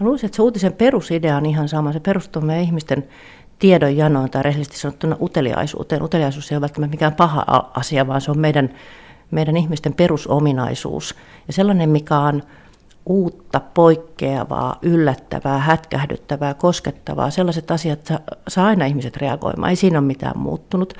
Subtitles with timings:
[0.00, 1.92] Mä luulisin, että se uutisen perusidea on ihan sama.
[1.92, 3.08] Se perustuu meidän ihmisten
[3.58, 6.02] tiedonjanoon tai rehellisesti sanottuna uteliaisuuteen.
[6.02, 8.70] Uteliaisuus ei ole välttämättä mikään paha asia, vaan se on meidän,
[9.30, 11.14] meidän ihmisten perusominaisuus.
[11.46, 12.42] Ja sellainen, mikä on
[13.06, 18.08] uutta, poikkeavaa, yllättävää, hätkähdyttävää, koskettavaa, sellaiset asiat
[18.48, 19.70] saa aina ihmiset reagoimaan.
[19.70, 20.94] Ei siinä ole mitään muuttunut.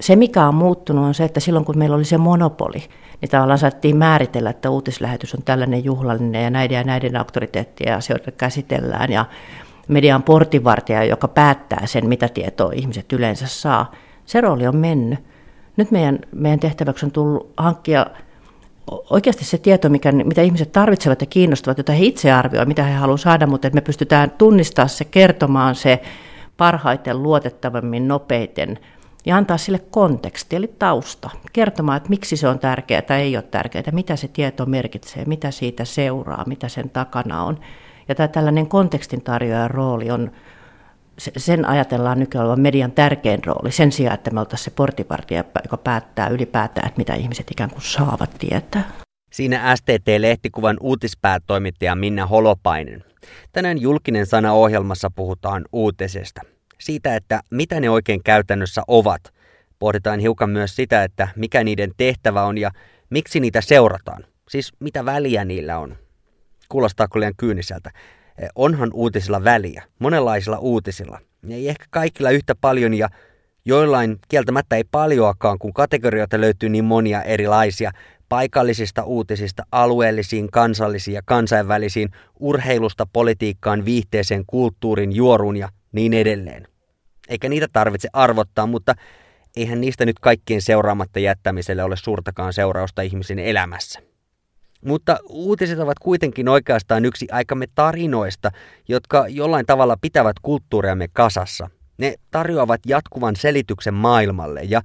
[0.00, 2.82] Se, mikä on muuttunut, on se, että silloin kun meillä oli se monopoli,
[3.20, 8.32] niin tavallaan saattiin määritellä, että uutislähetys on tällainen juhlallinen ja näiden ja näiden auktoriteettien asioita
[8.32, 9.24] käsitellään ja
[9.88, 13.92] median portinvartija, joka päättää sen, mitä tietoa ihmiset yleensä saa.
[14.26, 15.18] Se rooli on mennyt.
[15.76, 18.06] Nyt meidän, meidän tehtäväksi on tullut hankkia
[19.10, 22.94] oikeasti se tieto, mikä, mitä ihmiset tarvitsevat ja kiinnostavat, jota he itse arvioivat, mitä he
[22.94, 26.02] haluavat saada, mutta että me pystytään tunnistamaan se, kertomaan se
[26.56, 28.78] parhaiten, luotettavammin, nopeiten
[29.26, 33.44] ja antaa sille konteksti, eli tausta, kertomaan, että miksi se on tärkeää tai ei ole
[33.50, 37.60] tärkeää, mitä se tieto merkitsee, mitä siitä seuraa, mitä sen takana on.
[38.08, 40.32] Ja tämä tällainen kontekstin tarjoajan rooli on,
[41.18, 45.76] sen ajatellaan nykyään olevan median tärkein rooli, sen sijaan, että me oltaisiin se portipartia, joka
[45.76, 48.90] päättää ylipäätään, että mitä ihmiset ikään kuin saavat tietää.
[49.32, 53.04] Siinä STT-lehtikuvan uutispäätoimittaja Minna Holopainen.
[53.52, 56.40] Tänään julkinen sana ohjelmassa puhutaan uutisesta.
[56.80, 59.34] Siitä, että mitä ne oikein käytännössä ovat.
[59.78, 62.70] Pohditaan hiukan myös sitä, että mikä niiden tehtävä on ja
[63.10, 64.24] miksi niitä seurataan.
[64.48, 65.96] Siis mitä väliä niillä on.
[66.68, 67.90] Kuulostaako liian kyyniseltä?
[68.38, 71.20] Eh, onhan uutisilla väliä, monenlaisilla uutisilla.
[71.50, 73.08] Ei ehkä kaikilla yhtä paljon ja
[73.64, 77.92] joillain kieltämättä ei paljoakaan, kun kategorioita löytyy niin monia erilaisia
[78.28, 82.08] paikallisista uutisista alueellisiin, kansallisiin ja kansainvälisiin,
[82.40, 86.68] urheilusta politiikkaan, viihteeseen, kulttuurin, juoruun ja niin edelleen.
[87.28, 88.94] Eikä niitä tarvitse arvottaa, mutta
[89.56, 94.00] eihän niistä nyt kaikkien seuraamatta jättämiselle ole suurtakaan seurausta ihmisen elämässä.
[94.84, 98.50] Mutta uutiset ovat kuitenkin oikeastaan yksi aikamme tarinoista,
[98.88, 101.70] jotka jollain tavalla pitävät kulttuuriamme kasassa.
[101.98, 104.82] Ne tarjoavat jatkuvan selityksen maailmalle ja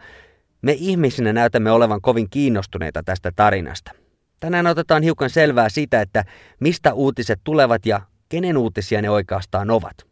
[0.62, 3.92] me ihmisinä näytämme olevan kovin kiinnostuneita tästä tarinasta.
[4.40, 6.24] Tänään otetaan hiukan selvää siitä, että
[6.60, 10.09] mistä uutiset tulevat ja kenen uutisia ne oikeastaan ovat.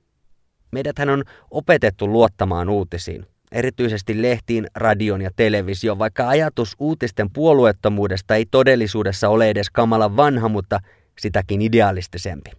[0.77, 8.45] Meidäthän on opetettu luottamaan uutisiin erityisesti lehtiin, radion ja televisio, vaikka ajatus uutisten puolueettomuudesta ei
[8.45, 10.79] todellisuudessa ole edes kamala vanha, mutta
[11.19, 12.51] sitäkin idealistisempi.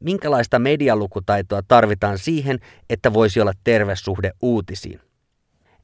[0.00, 2.58] Minkälaista medialukutaitoa tarvitaan siihen,
[2.90, 5.00] että voisi olla terve suhde uutisiin?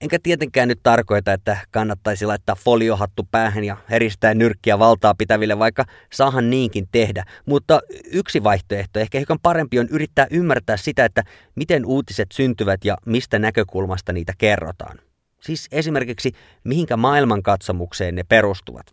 [0.02, 5.84] Enkä tietenkään nyt tarkoita, että kannattaisi laittaa foliohattu päähän ja heristää nyrkkiä valtaa pitäville, vaikka
[6.12, 7.24] saahan niinkin tehdä.
[7.46, 7.80] Mutta
[8.12, 11.22] yksi vaihtoehto, ehkä hiukan parempi on yrittää ymmärtää sitä, että
[11.54, 14.98] miten uutiset syntyvät ja mistä näkökulmasta niitä kerrotaan.
[15.40, 16.32] Siis esimerkiksi
[16.64, 18.86] mihinkä maailmankatsomukseen ne perustuvat.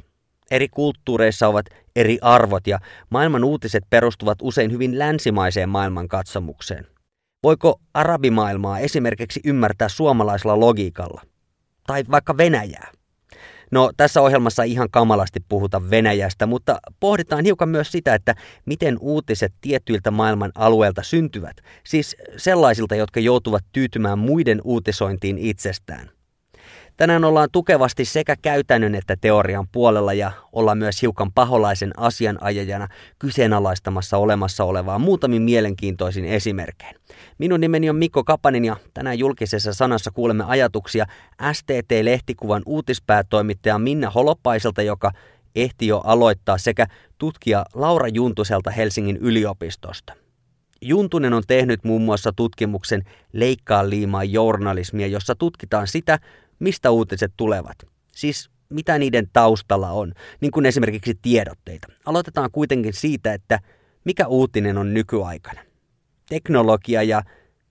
[0.51, 1.65] Eri kulttuureissa ovat
[1.95, 6.87] eri arvot ja maailman uutiset perustuvat usein hyvin länsimaiseen maailmankatsomukseen.
[7.43, 11.21] Voiko arabimaailmaa esimerkiksi ymmärtää suomalaisella logiikalla?
[11.87, 12.91] Tai vaikka Venäjää?
[13.71, 18.35] No tässä ohjelmassa ihan kamalasti puhuta Venäjästä, mutta pohditaan hiukan myös sitä, että
[18.65, 26.09] miten uutiset tietyiltä maailman alueilta syntyvät, siis sellaisilta, jotka joutuvat tyytymään muiden uutisointiin itsestään.
[26.99, 32.87] Tänään ollaan tukevasti sekä käytännön että teorian puolella ja ollaan myös hiukan paholaisen asianajajana
[33.19, 36.95] kyseenalaistamassa olemassa olevaa muutamin mielenkiintoisin esimerkkein.
[37.37, 41.05] Minun nimeni on Mikko Kapanin ja tänään julkisessa sanassa kuulemme ajatuksia
[41.53, 45.11] STT-lehtikuvan uutispäätoimittaja Minna Holopaiselta, joka
[45.55, 50.13] ehti jo aloittaa sekä tutkija Laura Juntuselta Helsingin yliopistosta.
[50.81, 56.19] Juntunen on tehnyt muun muassa tutkimuksen Leikkaa liimaa journalismia, jossa tutkitaan sitä,
[56.59, 57.77] mistä uutiset tulevat.
[58.11, 61.87] Siis mitä niiden taustalla on, niin kuin esimerkiksi tiedotteita.
[62.05, 63.59] Aloitetaan kuitenkin siitä, että
[64.05, 65.61] mikä uutinen on nykyaikana.
[66.29, 67.21] Teknologia ja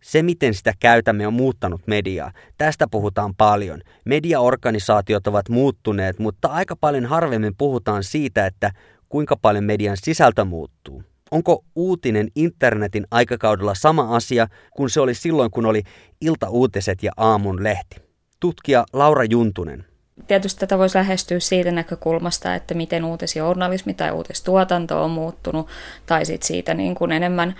[0.00, 2.32] se, miten sitä käytämme, on muuttanut mediaa.
[2.58, 3.80] Tästä puhutaan paljon.
[4.04, 8.70] Mediaorganisaatiot ovat muuttuneet, mutta aika paljon harvemmin puhutaan siitä, että
[9.08, 11.02] kuinka paljon median sisältö muuttuu.
[11.30, 14.46] Onko uutinen internetin aikakaudella sama asia
[14.76, 15.82] kuin se oli silloin, kun oli
[16.20, 18.07] iltauutiset ja aamun lehti?
[18.40, 19.84] Tutkija Laura Juntunen.
[20.26, 25.68] Tietysti tätä voisi lähestyä siitä näkökulmasta, että miten uutisjournalismi tai uutistuotanto on muuttunut,
[26.06, 27.54] tai sitten siitä niin kuin enemmän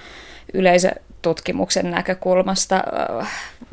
[1.19, 2.83] yleisötutkimuksen näkökulmasta.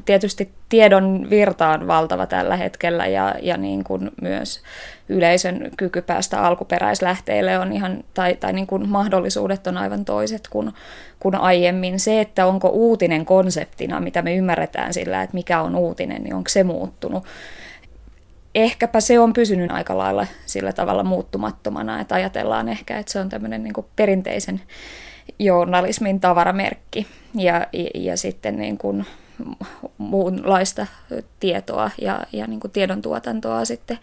[0.06, 4.62] Tietysti tiedon virta on valtava tällä hetkellä ja, ja niin kuin myös
[5.10, 10.72] yleisön kyky päästä alkuperäislähteille on ihan, tai, tai niin kuin mahdollisuudet on aivan toiset kuin,
[11.20, 12.00] kuin aiemmin.
[12.00, 16.50] Se, että onko uutinen konseptina, mitä me ymmärretään sillä, että mikä on uutinen, niin onko
[16.50, 17.24] se muuttunut.
[18.56, 23.30] Ehkäpä se on pysynyt aika lailla sillä tavalla muuttumattomana, että ajatellaan ehkä, että se on
[23.30, 24.62] tämmöinen niin kuin perinteisen
[25.40, 29.06] journalismin tavaramerkki ja, ja, ja sitten niin kuin
[29.98, 30.88] muunlaista
[31.40, 34.00] tietoa ja, ja niin kuin tiedon tuotantoa sitten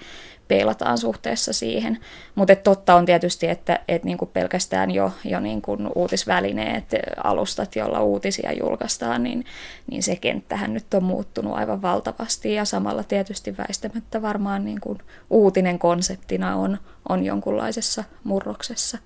[0.48, 1.98] peilataan suhteessa siihen.
[2.34, 6.84] Mutta totta on tietysti, että et niinku pelkästään jo, jo niinku uutisvälineet,
[7.24, 9.44] alustat, joilla uutisia julkaistaan, niin,
[9.90, 12.54] niin se kenttähän nyt on muuttunut aivan valtavasti.
[12.54, 14.98] Ja samalla tietysti väistämättä varmaan niinku
[15.30, 18.98] uutinen konseptina on, on jonkunlaisessa murroksessa.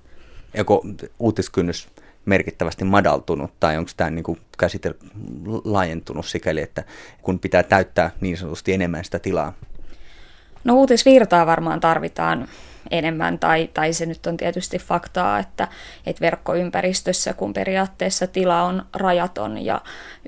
[0.55, 0.83] Joko
[1.19, 1.89] uutiskynnys
[2.27, 4.95] merkittävästi madaltunut tai onko tämä niin käsite
[5.65, 6.85] laajentunut sikäli, että
[7.23, 9.53] kun pitää täyttää niin sanotusti enemmän sitä tilaa?
[10.65, 12.49] No uutisvirtaa varmaan tarvitaan
[12.91, 15.69] enemmän, tai, tai se nyt on tietysti faktaa, että,
[16.07, 19.81] että verkkoympäristössä, kun periaatteessa tila on rajaton ja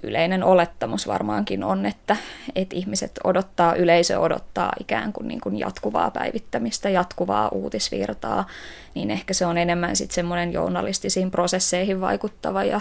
[0.02, 2.16] yleinen olettamus varmaankin on, että,
[2.54, 8.46] että ihmiset odottaa, yleisö odottaa ikään kuin, niin kuin jatkuvaa päivittämistä, jatkuvaa uutisvirtaa,
[8.94, 12.80] niin ehkä se on enemmän sitten semmoinen journalistisiin prosesseihin vaikuttava ja,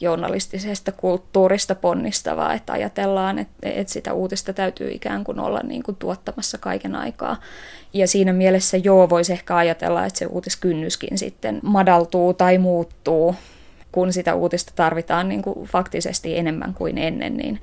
[0.00, 5.96] journalistisesta kulttuurista ponnistavaa, että ajatellaan, että, että sitä uutista täytyy ikään kuin olla niin kuin
[5.96, 7.36] tuottamassa kaiken aikaa.
[7.92, 13.34] Ja siinä mielessä joo, voisi ehkä ajatella, että se uutiskynnyskin sitten madaltuu tai muuttuu,
[13.92, 17.60] kun sitä uutista tarvitaan niin kuin faktisesti enemmän kuin ennen, niin,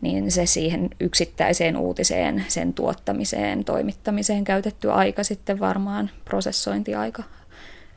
[0.00, 7.22] niin se siihen yksittäiseen uutiseen, sen tuottamiseen, toimittamiseen käytetty aika sitten varmaan prosessointiaika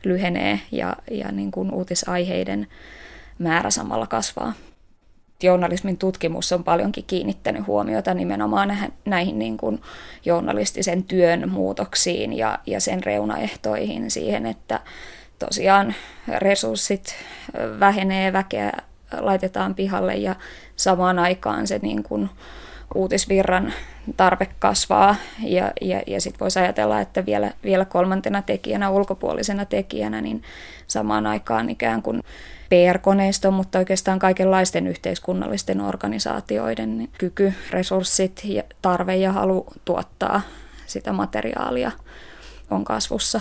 [0.04, 2.66] lyhenee ja, ja niin kuin uutisaiheiden
[3.38, 4.52] määrä samalla kasvaa.
[5.42, 9.80] Journalismin tutkimus on paljonkin kiinnittänyt huomiota nimenomaan näihin niin kuin
[10.24, 14.80] journalistisen työn muutoksiin ja, ja sen reunaehtoihin siihen, että
[15.38, 15.94] tosiaan
[16.38, 17.14] resurssit
[17.80, 18.72] vähenee, väkeä
[19.20, 20.36] laitetaan pihalle ja
[20.76, 22.30] samaan aikaan se niin kuin
[22.94, 23.72] uutisvirran
[24.16, 30.20] tarve kasvaa ja, ja, ja sitten voisi ajatella, että vielä, vielä kolmantena tekijänä, ulkopuolisena tekijänä,
[30.20, 30.42] niin
[30.86, 32.22] samaan aikaan ikään kuin
[32.68, 40.40] PR-koneiston, mutta oikeastaan kaikenlaisten yhteiskunnallisten organisaatioiden kyky, resurssit, ja tarve ja halu tuottaa
[40.86, 41.92] sitä materiaalia
[42.70, 43.40] on kasvussa.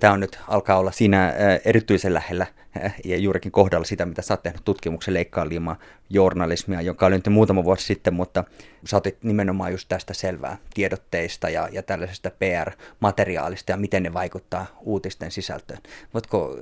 [0.00, 1.32] Tämä on nyt alkaa olla siinä
[1.64, 2.46] erityisen lähellä
[3.04, 5.78] ja juurikin kohdalla sitä, mitä sä oot tehnyt tutkimuksen leikkaa liimaa
[6.10, 8.44] journalismia, joka oli nyt muutama vuosi sitten, mutta
[8.84, 14.66] sä otit nimenomaan just tästä selvää tiedotteista ja, ja tällaisesta PR-materiaalista ja miten ne vaikuttaa
[14.80, 15.80] uutisten sisältöön.
[16.14, 16.58] Voitko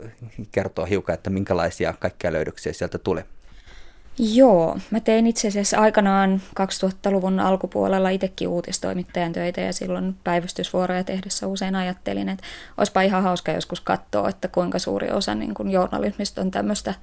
[0.52, 3.24] kertoa hiukan, että minkälaisia kaikkia löydöksiä sieltä tulee?
[4.18, 11.46] Joo, mä tein itse asiassa aikanaan 2000-luvun alkupuolella itsekin uutistoimittajan töitä ja silloin päivystysvuoroja tehdessä
[11.46, 12.44] usein ajattelin, että
[12.78, 16.94] olisipa ihan hauska joskus katsoa, että kuinka suuri osa niin kuin journalismista on tämmöistä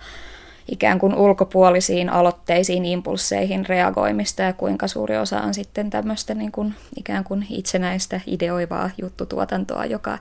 [0.72, 6.76] ikään kuin ulkopuolisiin aloitteisiin, impulseihin reagoimista ja kuinka suuri osa on sitten tämmöistä niin kuin
[6.98, 10.18] ikään kuin itsenäistä ideoivaa juttutuotantoa, joka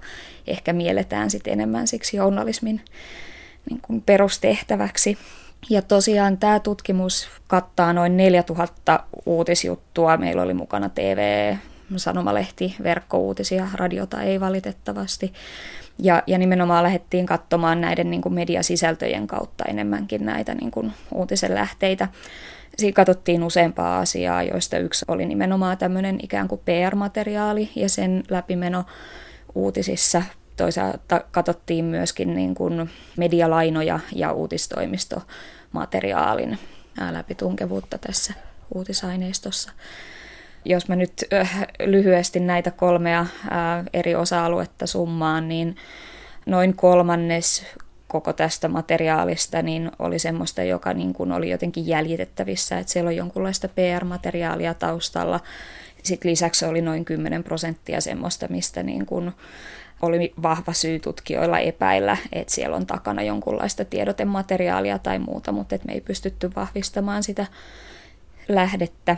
[0.46, 2.81] ehkä mielletään sitten enemmän siksi journalismin
[3.70, 5.19] niin kuin perustehtäväksi.
[5.71, 10.17] Ja tosiaan tämä tutkimus kattaa noin 4000 uutisjuttua.
[10.17, 11.55] Meillä oli mukana TV,
[11.97, 15.33] sanomalehti, verkkouutisia, radiota ei valitettavasti.
[15.99, 21.55] Ja, ja nimenomaan lähdettiin katsomaan näiden niin kuin mediasisältöjen kautta enemmänkin näitä niin kuin uutisen
[21.55, 22.09] lähteitä.
[22.77, 28.85] Siinä katsottiin useampaa asiaa, joista yksi oli nimenomaan tämmöinen ikään kuin PR-materiaali ja sen läpimeno
[29.55, 30.23] uutisissa
[30.59, 36.59] Toisaalta katsottiin myöskin niin kuin medialainoja ja uutistoimistomateriaalin
[37.11, 38.35] läpitunkevuutta tässä
[38.75, 39.73] uutisaineistossa.
[40.65, 41.25] Jos mä nyt
[41.87, 43.27] lyhyesti näitä kolmea
[43.93, 45.77] eri osa-aluetta summaan, niin
[46.47, 47.67] noin kolmannes
[48.09, 53.17] koko tästä materiaalista niin oli semmoista, joka niin kuin oli jotenkin jäljitettävissä, että siellä on
[53.17, 55.41] jonkunlaista PR-materiaalia taustalla.
[56.03, 59.33] Sitten lisäksi oli noin 10 prosenttia semmoista, mistä niin kuin
[60.02, 65.87] oli vahva syy tutkijoilla epäillä, että siellä on takana jonkunlaista tiedotemateriaalia tai muuta, mutta että
[65.87, 67.47] me ei pystytty vahvistamaan sitä
[68.49, 69.17] lähdettä.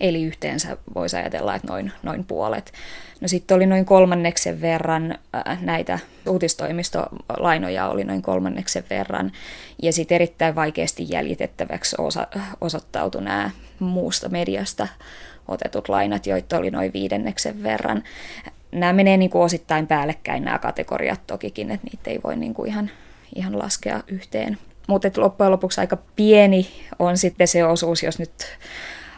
[0.00, 2.72] Eli yhteensä voisi ajatella, että noin, noin puolet.
[3.20, 5.98] No sitten oli noin kolmanneksen verran äh, näitä
[6.28, 9.32] uutistoimistolainoja oli noin kolmanneksen verran.
[9.82, 12.26] Ja sitten erittäin vaikeasti jäljitettäväksi osa,
[12.60, 14.88] osoittautui nämä muusta mediasta
[15.48, 18.02] otetut lainat, joita oli noin viidenneksen verran
[18.72, 22.70] nämä menee niin kuin osittain päällekkäin nämä kategoriat tokikin, että niitä ei voi niin kuin
[22.70, 22.90] ihan,
[23.34, 24.58] ihan laskea yhteen.
[24.88, 28.30] Mutta loppujen lopuksi aika pieni on sitten se osuus, jos nyt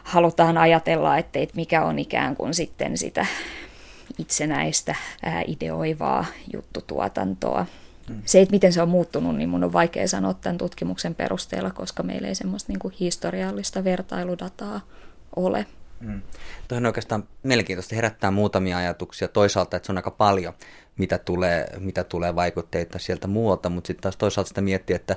[0.05, 3.27] halutaan ajatella, että mikä on ikään kuin sitten sitä
[4.19, 7.67] itsenäistä ää, ideoivaa juttutuotantoa.
[8.09, 8.23] Mm.
[8.25, 12.03] Se, että miten se on muuttunut, niin mun on vaikea sanoa tämän tutkimuksen perusteella, koska
[12.03, 14.81] meillä ei semmoista niin kuin historiallista vertailudataa
[15.37, 15.67] ole.
[16.01, 16.23] Mm.
[16.69, 19.29] Tuohon oikeastaan mielenkiintoista herättää muutamia ajatuksia.
[19.29, 20.55] Toisaalta, että se on aika paljon,
[20.99, 25.17] mitä tulee, mitä tulee vaikutteita sieltä muualta, mutta sitten taas toisaalta sitä miettiä, että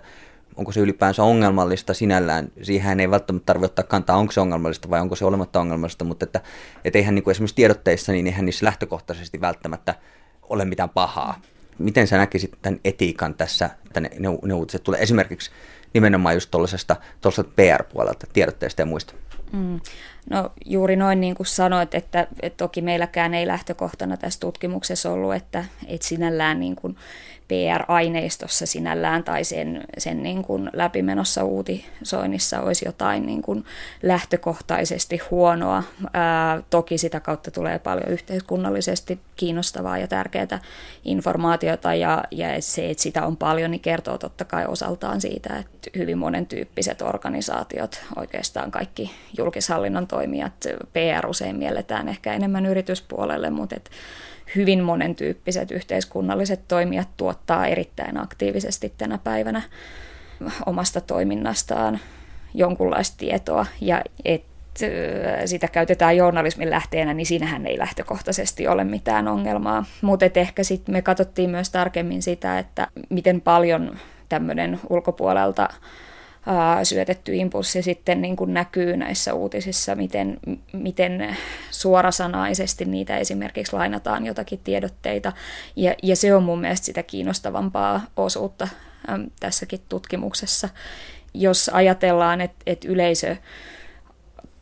[0.55, 2.51] onko se ylipäänsä ongelmallista sinällään.
[2.61, 6.25] Siihen ei välttämättä tarvitse ottaa kantaa, onko se ongelmallista vai onko se olematta ongelmallista, mutta
[6.25, 6.41] että,
[6.85, 9.95] että eihän niin kuin esimerkiksi tiedotteissa, niin eihän niissä lähtökohtaisesti välttämättä
[10.43, 11.41] ole mitään pahaa.
[11.79, 15.51] Miten sä näkisit tämän etiikan tässä, että ne, ne, ne uutiset tulee esimerkiksi
[15.93, 16.95] nimenomaan just tuollaisesta
[17.55, 19.13] PR-puolelta, tiedotteista ja muista?
[19.53, 19.79] Mm.
[20.29, 25.35] No juuri noin niin kuin sanoit, että, että toki meilläkään ei lähtökohtana tässä tutkimuksessa ollut,
[25.35, 26.95] että, että sinällään niin kuin
[27.53, 33.65] PR-aineistossa sinällään tai sen, sen niin kuin läpimenossa uutisoinnissa olisi jotain niin kuin
[34.03, 35.83] lähtökohtaisesti huonoa.
[36.13, 40.59] Ää, toki sitä kautta tulee paljon yhteiskunnallisesti kiinnostavaa ja tärkeää
[41.05, 45.89] informaatiota ja, ja se, että sitä on paljon, niin kertoo totta kai osaltaan siitä, että
[45.97, 50.53] hyvin monen tyyppiset organisaatiot, oikeastaan kaikki julkishallinnon toimijat,
[50.93, 53.91] PR usein mielletään ehkä enemmän yrityspuolelle, mutta et
[54.55, 59.61] hyvin monentyyppiset yhteiskunnalliset toimijat tuottaa erittäin aktiivisesti tänä päivänä
[60.65, 61.99] omasta toiminnastaan
[62.53, 64.53] jonkunlaista tietoa ja että
[65.45, 69.85] sitä käytetään journalismin lähteenä, niin siinähän ei lähtökohtaisesti ole mitään ongelmaa.
[70.01, 73.97] Mutta ehkä sitten me katsottiin myös tarkemmin sitä, että miten paljon
[74.29, 75.69] tämmöinen ulkopuolelta
[76.83, 80.37] syötetty impulssi sitten niin kuin näkyy näissä uutisissa, miten,
[80.73, 81.37] miten
[81.71, 85.33] suorasanaisesti niitä esimerkiksi lainataan jotakin tiedotteita.
[85.75, 88.67] Ja, ja se on mun mielestä sitä kiinnostavampaa osuutta
[89.39, 90.69] tässäkin tutkimuksessa.
[91.33, 93.35] Jos ajatellaan, että, että yleisö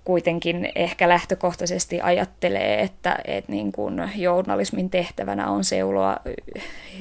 [0.04, 6.18] kuitenkin ehkä lähtökohtaisesti ajattelee, että, että niin kuin journalismin tehtävänä on seuloa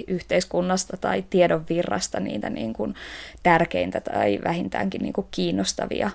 [0.06, 2.94] yhteiskunnasta tai tiedon virrasta niitä niin kuin
[3.42, 6.10] tärkeintä tai vähintäänkin niin kuin kiinnostavia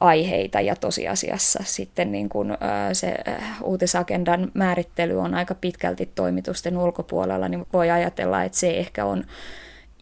[0.00, 0.60] aiheita.
[0.60, 2.56] Ja tosiasiassa sitten niin kuin
[2.92, 3.14] se
[3.62, 9.24] uutisagendan määrittely on aika pitkälti toimitusten ulkopuolella, niin voi ajatella, että se ehkä on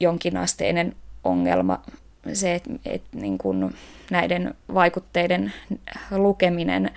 [0.00, 1.82] jonkinasteinen ongelma.
[2.32, 3.75] Se, että, että niin kuin
[4.11, 5.53] näiden vaikutteiden
[6.11, 6.91] lukeminen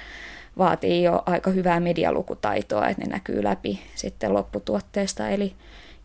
[0.57, 5.55] vaatii jo aika hyvää medialukutaitoa, että ne näkyy läpi sitten lopputuotteesta eli,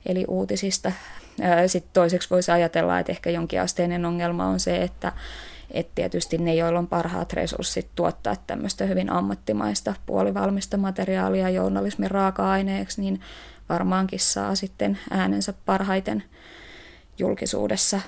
[0.06, 0.92] eli uutisista.
[1.66, 5.12] Sitten toiseksi voisi ajatella, että ehkä jonkinasteinen ongelma on se, että,
[5.70, 13.00] että tietysti ne, joilla on parhaat resurssit tuottaa tämmöistä hyvin ammattimaista puolivalmista materiaalia journalismin raaka-aineeksi,
[13.00, 13.20] niin
[13.68, 16.24] varmaankin saa sitten äänensä parhaiten
[17.18, 18.00] julkisuudessa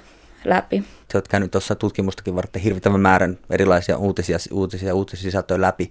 [0.49, 0.85] läpi.
[1.12, 5.91] Sä oot käynyt tuossa tutkimustakin varten hirvittävän määrän erilaisia uutisia, uutisia uutissisältöjä läpi.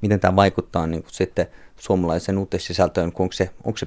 [0.00, 1.46] Miten tämä vaikuttaa niin kuin sitten
[1.76, 3.86] suomalaisen uutissisältöön, onko se, onko se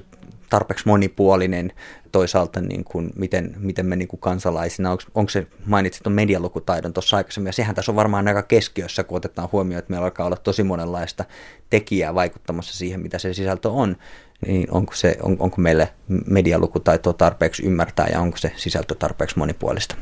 [0.50, 1.72] tarpeeksi monipuolinen,
[2.12, 6.92] toisaalta niin kuin, miten, miten me niin kuin kansalaisina, onko, onko se, mainitsit tuon medialukutaidon
[6.92, 10.26] tuossa aikaisemmin, ja sehän tässä on varmaan aika keskiössä, kun otetaan huomioon, että meillä alkaa
[10.26, 11.24] olla tosi monenlaista
[11.70, 13.96] tekijää vaikuttamassa siihen, mitä se sisältö on,
[14.46, 15.88] niin onko, se, on, onko meille
[16.26, 19.96] medialukutaitoa tarpeeksi ymmärtää ja onko se sisältö tarpeeksi monipuolista?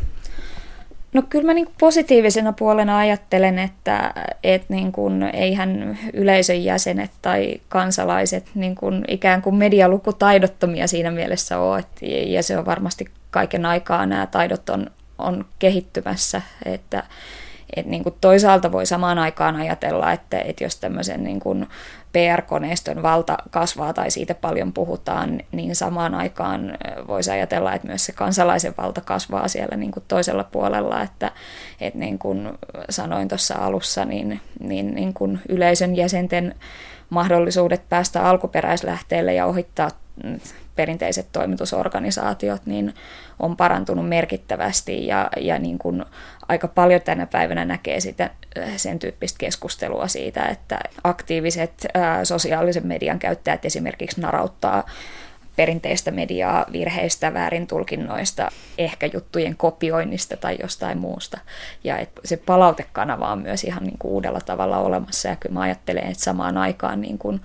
[1.12, 7.60] No kyllä mä niin positiivisena puolena ajattelen, että et niin kuin, eihän yleisön jäsenet tai
[7.68, 11.78] kansalaiset niin kuin ikään kuin medialukutaidottomia siinä mielessä ole.
[11.78, 11.86] Et,
[12.26, 16.42] ja se on varmasti kaiken aikaa nämä taidot on, on kehittymässä.
[16.64, 17.02] Että,
[17.76, 21.66] et niin kuin toisaalta voi samaan aikaan ajatella, että, että jos tämmöisen niin kuin
[22.16, 28.12] PR-koneiston valta kasvaa tai siitä paljon puhutaan, niin samaan aikaan voisi ajatella, että myös se
[28.12, 31.32] kansalaisen valta kasvaa siellä niin kuin toisella puolella, että,
[31.80, 32.52] että niin kuin
[32.90, 36.54] sanoin tuossa alussa, niin, niin, niin kuin yleisön jäsenten
[37.10, 39.90] mahdollisuudet päästä alkuperäislähteelle ja ohittaa
[40.76, 42.94] perinteiset toimitusorganisaatiot niin
[43.38, 46.04] on parantunut merkittävästi ja, ja niin kuin
[46.48, 48.30] aika paljon tänä päivänä näkee sitä,
[48.76, 54.84] sen tyyppistä keskustelua siitä, että aktiiviset ää, sosiaalisen median käyttäjät esimerkiksi narauttaa
[55.56, 61.38] perinteistä mediaa virheistä, väärintulkinnoista, ehkä juttujen kopioinnista tai jostain muusta.
[61.84, 65.28] Ja et se palautekanava on myös ihan niin kuin uudella tavalla olemassa.
[65.28, 67.40] Ja kyllä mä ajattelen, että samaan aikaan niin kuin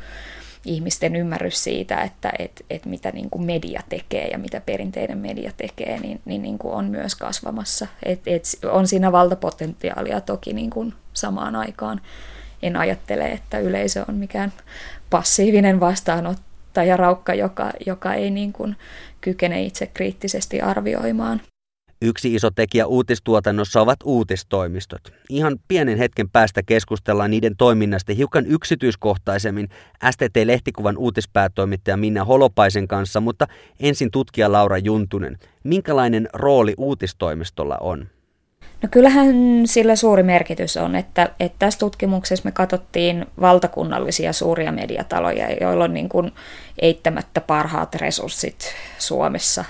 [0.65, 5.51] ihmisten ymmärrys siitä, että et, et mitä niin kuin media tekee ja mitä perinteinen media
[5.57, 7.87] tekee, niin, niin, niin kuin on myös kasvamassa.
[8.03, 12.01] Et, et on siinä valtapotentiaalia toki niin kuin samaan aikaan.
[12.63, 14.53] En ajattele, että yleisö on mikään
[15.09, 18.75] passiivinen vastaanottaja raukka, joka, joka ei niin kuin
[19.21, 21.41] kykene itse kriittisesti arvioimaan.
[22.03, 25.01] Yksi iso tekijä uutistuotannossa ovat uutistoimistot.
[25.29, 29.69] Ihan pienen hetken päästä keskustellaan niiden toiminnasta hiukan yksityiskohtaisemmin
[30.11, 33.47] STT-lehtikuvan uutispäätoimittaja Minna Holopaisen kanssa, mutta
[33.79, 35.37] ensin tutkija Laura Juntunen.
[35.63, 38.07] Minkälainen rooli uutistoimistolla on?
[38.83, 45.47] No kyllähän sillä suuri merkitys on, että, että tässä tutkimuksessa me katsottiin valtakunnallisia suuria mediataloja,
[45.61, 46.31] joilla on niin kuin
[46.79, 49.65] eittämättä parhaat resurssit Suomessa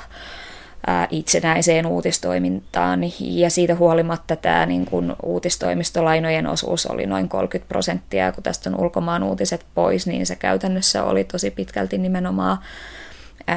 [1.09, 3.01] itsenäiseen uutistoimintaan.
[3.19, 8.79] Ja siitä huolimatta tämä niin kuin uutistoimistolainojen osuus oli noin 30 prosenttia, kun tästä on
[8.79, 12.57] ulkomaan uutiset pois, niin se käytännössä oli tosi pitkälti nimenomaan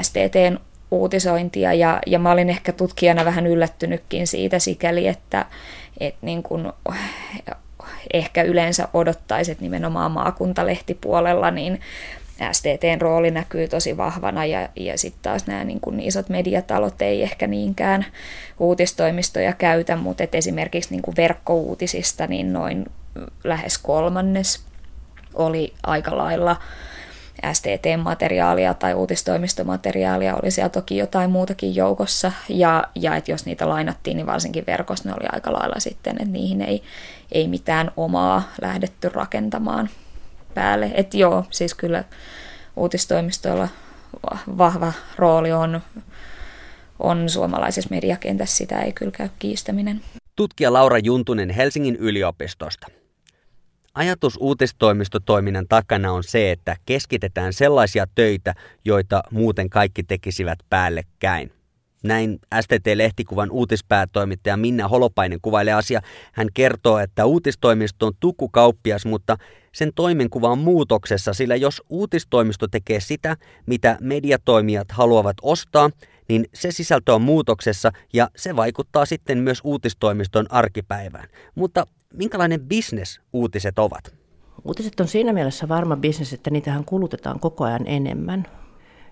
[0.03, 0.59] STTn
[0.91, 5.47] uutisointia ja, ja mä olin ehkä tutkijana vähän yllättynytkin siitä sikäli, että,
[6.01, 6.73] että niin kuin,
[8.13, 11.81] ehkä yleensä odottaisi, että nimenomaan maakuntalehtipuolella niin
[12.53, 17.23] STTn rooli näkyy tosi vahvana ja, ja sitten taas nämä niin kuin isot mediatalot ei
[17.23, 18.07] ehkä niinkään
[18.59, 22.87] uutistoimistoja käytä, mutta et esimerkiksi niin kuin verkkouutisista niin noin
[23.45, 24.65] lähes kolmannes
[25.35, 26.57] oli aika lailla
[27.53, 34.17] STT-materiaalia tai uutistoimistomateriaalia, oli siellä toki jotain muutakin joukossa, ja, ja että jos niitä lainattiin,
[34.17, 36.83] niin varsinkin verkossa ne oli aika lailla sitten, että niihin ei,
[37.33, 39.89] ei mitään omaa lähdetty rakentamaan
[40.55, 40.91] päälle.
[40.95, 42.05] Että joo, siis kyllä
[42.77, 43.69] uutistoimistoilla
[44.59, 45.81] vahva rooli on,
[46.99, 50.01] on suomalaisessa mediakentässä, sitä ei kyllä käy kiistäminen.
[50.37, 52.87] Tutkija Laura Juntunen Helsingin yliopistosta.
[53.95, 61.53] Ajatus uutistoimistotoiminnan takana on se, että keskitetään sellaisia töitä, joita muuten kaikki tekisivät päällekkäin.
[62.03, 66.01] Näin STT-lehtikuvan uutispäätoimittaja Minna Holopainen kuvailee asia.
[66.33, 69.37] Hän kertoo, että uutistoimisto on tukkukauppias, mutta
[69.75, 75.91] sen toimenkuva on muutoksessa, sillä jos uutistoimisto tekee sitä, mitä mediatoimijat haluavat ostaa,
[76.29, 81.29] niin se sisältö on muutoksessa ja se vaikuttaa sitten myös uutistoimiston arkipäivään.
[81.55, 84.15] Mutta minkälainen bisnes uutiset ovat?
[84.65, 88.47] Uutiset on siinä mielessä varma bisnes, että niitähän kulutetaan koko ajan enemmän.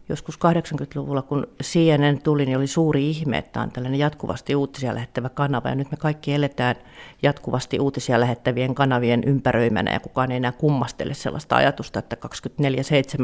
[0.09, 5.29] Joskus 80-luvulla, kun CNN tuli, niin oli suuri ihme, että on tällainen jatkuvasti uutisia lähettävä
[5.29, 5.69] kanava.
[5.69, 6.77] Ja nyt me kaikki eletään
[7.23, 12.17] jatkuvasti uutisia lähettävien kanavien ympäröimänä ja kukaan ei enää kummastele sellaista ajatusta, että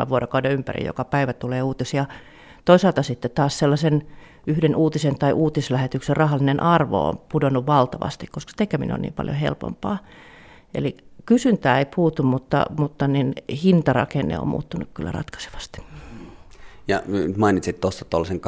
[0.04, 2.06] 24-7 vuorokauden ympäri joka päivä tulee uutisia.
[2.64, 4.06] Toisaalta sitten taas sellaisen
[4.46, 9.98] yhden uutisen tai uutislähetyksen rahallinen arvo on pudonnut valtavasti, koska tekeminen on niin paljon helpompaa.
[10.74, 15.82] Eli kysyntää ei puutu, mutta, mutta niin hintarakenne on muuttunut kyllä ratkaisevasti.
[16.88, 17.02] Ja
[17.36, 18.40] mainitsit tuossa tuollaisen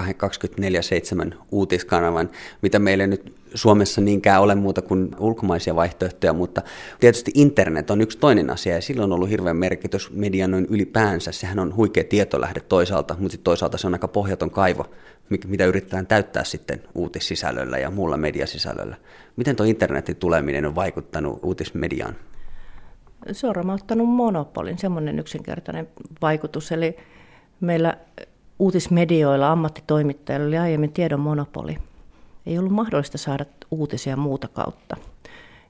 [1.32, 2.30] 24-7 uutiskanavan,
[2.62, 6.62] mitä meillä nyt Suomessa niinkään ole muuta kuin ulkomaisia vaihtoehtoja, mutta
[7.00, 11.32] tietysti internet on yksi toinen asia ja sillä on ollut hirveän merkitys median noin ylipäänsä.
[11.32, 14.86] Sehän on huikea tietolähde toisaalta, mutta sitten toisaalta se on aika pohjaton kaivo,
[15.46, 18.96] mitä yritetään täyttää sitten uutissisällöllä ja muulla mediasisällöllä.
[19.36, 22.16] Miten tuo internetin tuleminen on vaikuttanut uutismediaan?
[23.32, 25.88] Se on romauttanut monopolin, semmoinen yksinkertainen
[26.22, 26.72] vaikutus.
[26.72, 26.96] Eli
[27.60, 27.96] meillä
[28.60, 31.78] uutismedioilla, ammattitoimittajilla oli aiemmin tiedon monopoli.
[32.46, 34.96] Ei ollut mahdollista saada uutisia muuta kautta.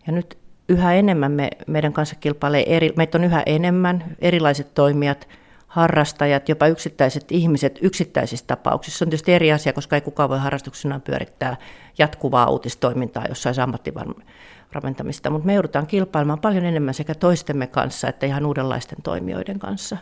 [0.06, 5.28] Ja nyt yhä enemmän me, meidän kanssa kilpailee, eri, meitä on yhä enemmän erilaiset toimijat,
[5.66, 8.98] harrastajat, jopa yksittäiset ihmiset yksittäisissä tapauksissa.
[8.98, 11.56] Se on tietysti eri asia, koska ei kukaan voi harrastuksenaan pyörittää
[11.98, 18.46] jatkuvaa uutistoimintaa jossain ammattivarmentamista, mutta me joudutaan kilpailemaan paljon enemmän sekä toistemme kanssa että ihan
[18.46, 19.96] uudenlaisten toimijoiden kanssa.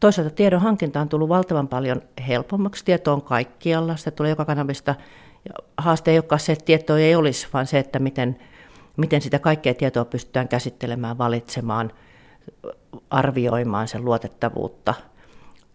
[0.00, 2.84] Toisaalta tiedon hankinta on tullut valtavan paljon helpommaksi.
[2.84, 4.94] Tieto on kaikkialla, sitä tulee joka kanavista.
[5.76, 8.38] Haaste ei olekaan se, että tietoa ei olisi, vaan se, että miten,
[8.96, 11.92] miten sitä kaikkea tietoa pystytään käsittelemään, valitsemaan,
[13.10, 14.94] arvioimaan sen luotettavuutta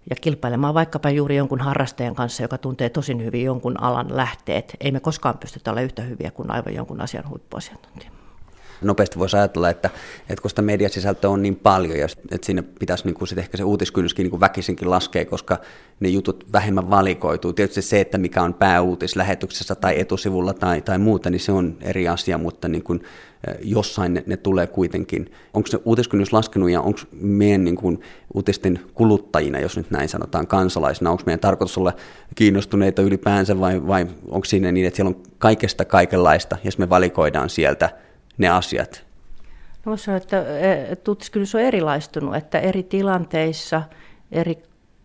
[0.09, 4.75] ja kilpailemaan vaikkapa juuri jonkun harrastajan kanssa, joka tuntee tosin hyvin jonkun alan lähteet.
[4.79, 8.14] Ei me koskaan pystytä olemaan yhtä hyviä kuin aivan jonkun asian huippuasiantuntija
[8.81, 9.89] nopeasti voisi ajatella, että,
[10.29, 13.57] että kun sitä mediasisältöä on niin paljon ja että sinne pitäisi niin kuin sit ehkä
[13.57, 15.57] se uutiskynnyskin niin kuin väkisinkin laskea, koska
[15.99, 17.53] ne jutut vähemmän valikoituu.
[17.53, 21.77] Tietysti se, että mikä on pääuutis lähetyksessä tai etusivulla tai, tai muuta, niin se on
[21.81, 23.01] eri asia, mutta niin kuin,
[23.61, 25.31] jossain ne, ne tulee kuitenkin.
[25.53, 28.01] Onko se uutiskynnys laskenut ja onko meidän niin kuin,
[28.33, 31.93] uutisten kuluttajina, jos nyt näin sanotaan, kansalaisina, onko meidän tarkoitus olla
[32.35, 37.49] kiinnostuneita ylipäänsä vai, vai onko siinä niin, että siellä on kaikesta kaikenlaista, jos me valikoidaan
[37.49, 37.89] sieltä
[38.37, 39.05] ne asiat?
[39.85, 40.37] No voisi sanoa, että
[41.03, 43.81] tutkimus on erilaistunut, että eri tilanteissa,
[44.31, 44.57] eri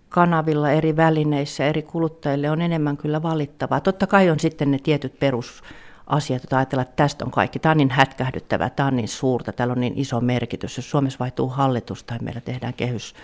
[0.09, 3.81] kanavilla, eri välineissä, eri kuluttajille on enemmän kyllä valittavaa.
[3.81, 7.59] Totta kai on sitten ne tietyt perusasiat, joita ajatellaan, että tästä on kaikki.
[7.59, 10.77] Tämä on niin hätkähdyttävää, tämä on niin suurta, täällä on niin iso merkitys.
[10.77, 13.15] Jos Suomessa vaihtuu hallitus tai meillä tehdään kehys,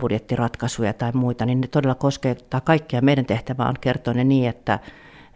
[0.00, 3.00] budjettiratkaisuja tai muita, niin ne todella koskettaa kaikkia.
[3.00, 4.78] Meidän tehtävä on kertoa ne niin, että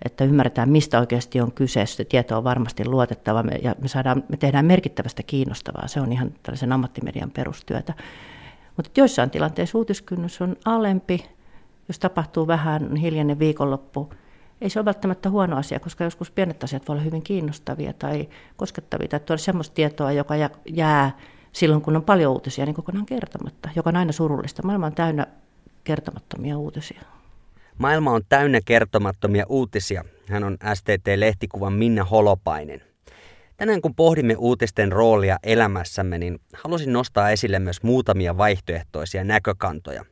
[0.04, 1.86] että ymmärretään, mistä oikeasti on kyse.
[1.86, 5.88] Se tieto on varmasti luotettava ja me, saadaan, me tehdään merkittävästä kiinnostavaa.
[5.88, 7.94] Se on ihan tällaisen ammattimedian perustyötä.
[8.76, 11.24] Mutta joissain tilanteissa uutiskynnys on alempi,
[11.88, 14.10] jos tapahtuu vähän hiljainen viikonloppu,
[14.60, 18.28] ei se ole välttämättä huono asia, koska joskus pienet asiat voi olla hyvin kiinnostavia tai
[18.56, 20.34] koskettavia, tai tuoda sellaista tietoa, joka
[20.66, 21.18] jää
[21.52, 24.62] silloin, kun on paljon uutisia, niin kokonaan kertomatta, joka on aina surullista.
[24.62, 25.26] Maailma on täynnä
[25.84, 27.02] kertomattomia uutisia.
[27.78, 30.04] Maailma on täynnä kertomattomia uutisia.
[30.28, 32.83] Hän on STT-lehtikuvan Minna Holopainen.
[33.56, 40.04] Tänään kun pohdimme uutisten roolia elämässämme, niin halusin nostaa esille myös muutamia vaihtoehtoisia näkökantoja.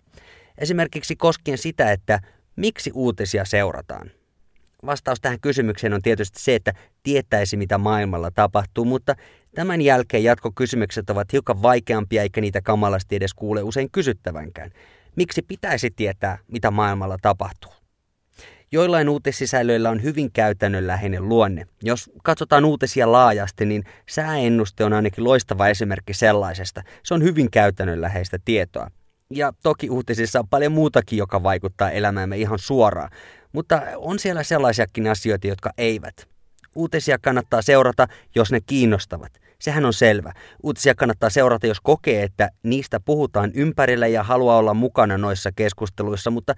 [0.58, 2.20] Esimerkiksi koskien sitä, että
[2.56, 4.10] miksi uutisia seurataan.
[4.86, 9.14] Vastaus tähän kysymykseen on tietysti se, että tietäisi mitä maailmalla tapahtuu, mutta
[9.54, 14.70] tämän jälkeen jatkokysymykset ovat hiukan vaikeampia eikä niitä kamalasti edes kuule usein kysyttävänkään.
[15.18, 17.72] Miksi pitäisi tietää, mitä maailmalla tapahtuu?
[18.72, 21.66] Joillain uutissisällöillä on hyvin käytännönläheinen luonne.
[21.82, 26.82] Jos katsotaan uutisia laajasti, niin sääennuste on ainakin loistava esimerkki sellaisesta.
[27.02, 28.90] Se on hyvin käytännönläheistä tietoa.
[29.30, 33.10] Ja toki uutisissa on paljon muutakin, joka vaikuttaa elämäämme ihan suoraan.
[33.52, 36.28] Mutta on siellä sellaisiakin asioita, jotka eivät.
[36.74, 39.32] Uutisia kannattaa seurata, jos ne kiinnostavat.
[39.58, 40.32] Sehän on selvä.
[40.62, 46.30] Uutisia kannattaa seurata, jos kokee, että niistä puhutaan ympärillä ja haluaa olla mukana noissa keskusteluissa,
[46.30, 46.54] mutta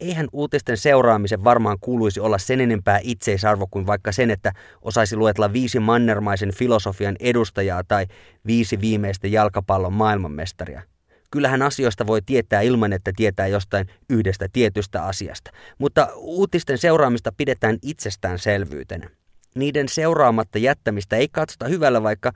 [0.00, 5.52] eihän uutisten seuraamisen varmaan kuuluisi olla sen enempää itseisarvo kuin vaikka sen, että osaisi luetella
[5.52, 8.06] viisi mannermaisen filosofian edustajaa tai
[8.46, 10.82] viisi viimeistä jalkapallon maailmanmestaria.
[11.30, 17.78] Kyllähän asioista voi tietää ilman, että tietää jostain yhdestä tietystä asiasta, mutta uutisten seuraamista pidetään
[17.82, 19.10] itsestäänselvyytenä.
[19.54, 22.32] Niiden seuraamatta jättämistä ei katsota hyvällä, vaikka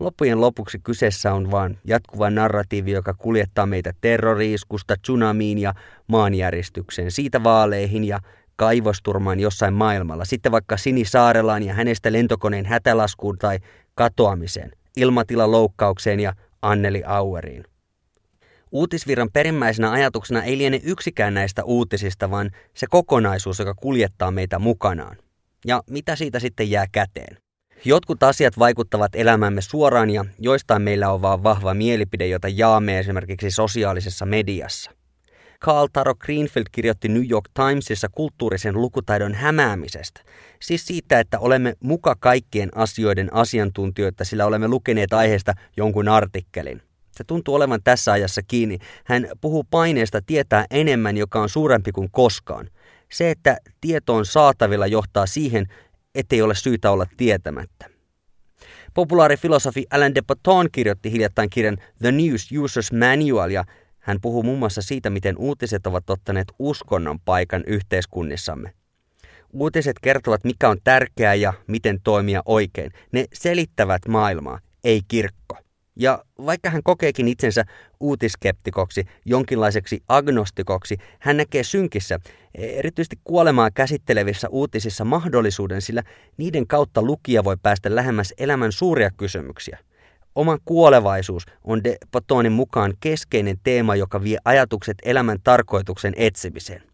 [0.00, 5.74] Loppujen lopuksi kyseessä on vain jatkuva narratiivi, joka kuljettaa meitä terroriiskusta, tsunamiin ja
[6.06, 8.20] maanjäristykseen, siitä vaaleihin ja
[8.56, 13.58] kaivosturmaan jossain maailmalla, sitten vaikka Sini Saarelaan ja hänestä lentokoneen hätälaskuun tai
[13.94, 17.64] katoamiseen, ilmatilaloukkaukseen ja Anneli Aueriin.
[18.72, 25.16] Uutisvirran perimmäisenä ajatuksena ei liene yksikään näistä uutisista, vaan se kokonaisuus, joka kuljettaa meitä mukanaan.
[25.66, 27.36] Ja mitä siitä sitten jää käteen?
[27.84, 33.50] Jotkut asiat vaikuttavat elämämme suoraan ja joistain meillä on vaan vahva mielipide, jota jaamme esimerkiksi
[33.50, 34.90] sosiaalisessa mediassa.
[35.64, 40.20] Carl Taro Greenfield kirjoitti New York Timesissa kulttuurisen lukutaidon hämäämisestä.
[40.60, 46.82] Siis siitä, että olemme muka kaikkien asioiden asiantuntijoita, sillä olemme lukeneet aiheesta jonkun artikkelin.
[47.10, 48.78] Se tuntuu olevan tässä ajassa kiinni.
[49.04, 52.68] Hän puhuu paineesta tietää enemmän, joka on suurempi kuin koskaan.
[53.12, 55.66] Se, että tieto on saatavilla, johtaa siihen,
[56.14, 57.86] ettei ole syytä olla tietämättä.
[58.94, 63.64] Populaari filosofi Alain de Botton kirjoitti hiljattain kirjan The News Users Manual ja
[63.98, 68.72] hän puhuu muun muassa siitä, miten uutiset ovat ottaneet uskonnon paikan yhteiskunnissamme.
[69.52, 72.90] Uutiset kertovat, mikä on tärkeää ja miten toimia oikein.
[73.12, 75.58] Ne selittävät maailmaa, ei kirkko.
[75.98, 77.64] Ja vaikka hän kokeekin itsensä
[78.00, 82.18] uutiskeptikoksi, jonkinlaiseksi agnostikoksi, hän näkee synkissä,
[82.54, 86.02] erityisesti kuolemaa käsittelevissä uutisissa mahdollisuuden, sillä
[86.36, 89.78] niiden kautta lukija voi päästä lähemmäs elämän suuria kysymyksiä.
[90.34, 91.96] Oma kuolevaisuus on De
[92.50, 96.87] mukaan keskeinen teema, joka vie ajatukset elämän tarkoituksen etsimiseen.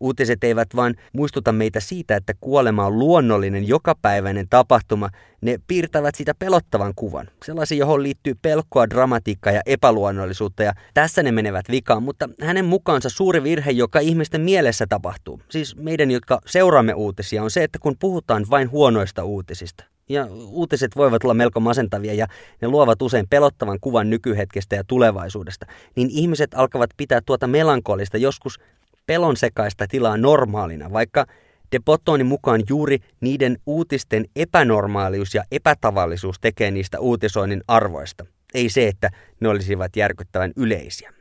[0.00, 5.08] Uutiset eivät vain muistuta meitä siitä, että kuolema on luonnollinen jokapäiväinen tapahtuma,
[5.40, 7.28] ne piirtävät sitä pelottavan kuvan.
[7.44, 13.08] Sellaisen, johon liittyy pelkoa, dramatiikkaa ja epäluonnollisuutta, ja tässä ne menevät vikaan, mutta hänen mukaansa
[13.08, 17.96] suuri virhe, joka ihmisten mielessä tapahtuu, siis meidän, jotka seuraamme uutisia, on se, että kun
[17.98, 22.26] puhutaan vain huonoista uutisista, ja uutiset voivat olla melko masentavia ja
[22.60, 28.60] ne luovat usein pelottavan kuvan nykyhetkestä ja tulevaisuudesta, niin ihmiset alkavat pitää tuota melankolista, joskus
[29.10, 31.26] pelon sekaista tilaa normaalina, vaikka
[31.72, 38.88] De Bottonin mukaan juuri niiden uutisten epänormaalius ja epätavallisuus tekee niistä uutisoinnin arvoista, ei se,
[38.88, 41.12] että ne olisivat järkyttävän yleisiä.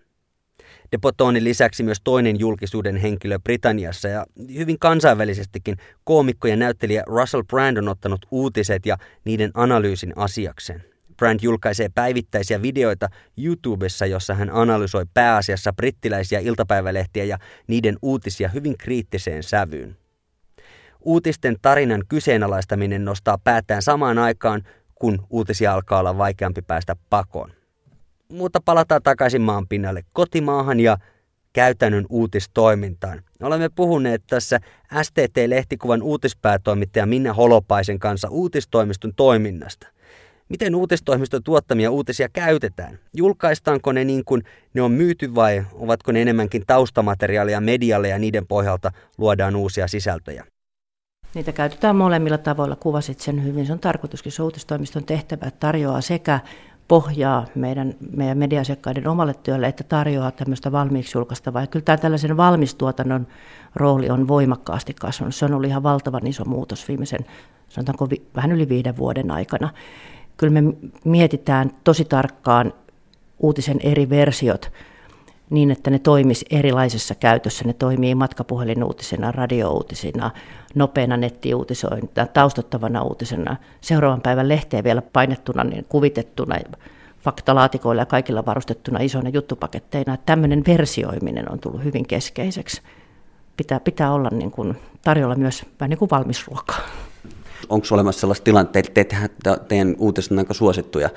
[0.92, 4.26] De Bottonin lisäksi myös toinen julkisuuden henkilö Britanniassa ja
[4.58, 10.89] hyvin kansainvälisestikin koomikko ja näyttelijä Russell Brand on ottanut uutiset ja niiden analyysin asiakseen.
[11.20, 18.78] Brand julkaisee päivittäisiä videoita YouTubessa, jossa hän analysoi pääasiassa brittiläisiä iltapäivälehtiä ja niiden uutisia hyvin
[18.78, 19.98] kriittiseen sävyyn.
[21.00, 24.64] Uutisten tarinan kyseenalaistaminen nostaa päätään samaan aikaan,
[24.96, 27.52] kun uutisia alkaa olla vaikeampi päästä pakoon.
[28.30, 30.98] Mutta palataan takaisin maan pinnalle kotimaahan ja
[31.54, 33.24] käytännön uutistoimintaan.
[33.42, 34.60] Olemme puhuneet tässä
[35.02, 39.88] STT-lehtikuvan uutispäätoimittaja Minna Holopaisen kanssa uutistoimiston toiminnasta–
[40.50, 43.00] Miten uutistoimiston tuottamia uutisia käytetään?
[43.14, 48.48] Julkaistaanko ne niin kuin ne on myyty vai ovatko ne enemmänkin taustamateriaalia medialle ja niiden
[48.48, 50.46] pohjalta luodaan uusia sisältöjä?
[51.34, 53.66] Niitä käytetään molemmilla tavoilla, kuvasit sen hyvin.
[53.66, 56.40] Se on tarkoituskin, se uutistoimiston tehtävä tarjoaa sekä
[56.88, 61.62] pohjaa meidän, meidän mediasiakkaiden omalle työlle, että tarjoaa tämmöistä valmiiksi julkaistavaa.
[61.62, 63.28] Ja kyllä tämä tällaisen valmistuotannon
[63.76, 65.36] rooli on voimakkaasti kasvanut.
[65.36, 67.26] Se on ollut ihan valtavan iso muutos viimeisen,
[67.68, 69.70] sanotaanko vi, vähän yli viiden vuoden aikana.
[70.40, 70.74] Kyllä me
[71.06, 72.74] mietitään tosi tarkkaan
[73.40, 74.72] uutisen eri versiot
[75.50, 77.66] niin, että ne toimisi erilaisessa käytössä.
[77.66, 80.32] Ne toimii matkapuhelinuutisena, radiouutisina,
[80.76, 86.56] nopeana nettiuutisointina, taustattavana uutisena, seuraavan päivän lehteen vielä painettuna, niin kuvitettuna,
[87.20, 90.18] faktalaatikoilla ja kaikilla varustettuna isoina juttupaketteina.
[90.18, 92.82] Tämmöinen versioiminen on tullut hyvin keskeiseksi.
[93.58, 96.80] Pitää, pitää olla niin kuin tarjolla myös vähän niin kuin valmisruokaa.
[97.70, 98.94] Onko olemassa sellaista tilannetta, että
[99.44, 101.10] te, teidän uutiset on aika suosittuja,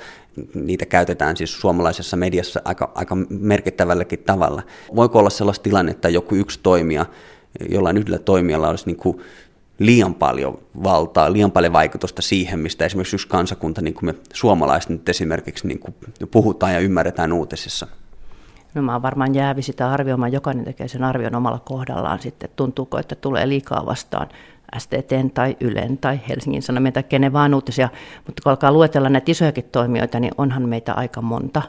[0.53, 4.61] niitä käytetään siis suomalaisessa mediassa aika, aika merkittävälläkin tavalla.
[4.95, 7.05] Voiko olla sellaista tilannetta, että joku yksi toimija,
[7.69, 9.21] jollain yhdellä toimijalla olisi niin kuin
[9.79, 14.89] liian paljon valtaa, liian paljon vaikutusta siihen, mistä esimerkiksi yksi kansakunta, niin kuin me suomalaiset
[14.89, 15.95] nyt esimerkiksi niin kuin
[16.31, 17.87] puhutaan ja ymmärretään uutisissa?
[18.73, 22.99] No mä oon varmaan jäävi sitä arvioimaan, jokainen tekee sen arvion omalla kohdallaan sitten, tuntuuko,
[22.99, 24.29] että tulee liikaa vastaan
[24.77, 27.89] STTn tai Ylen tai Helsingin Sanomien tai kenen vaan uutisia,
[28.25, 31.61] mutta kun alkaa luetella näitä isojakin toimijoita, niin onhan meitä aika monta.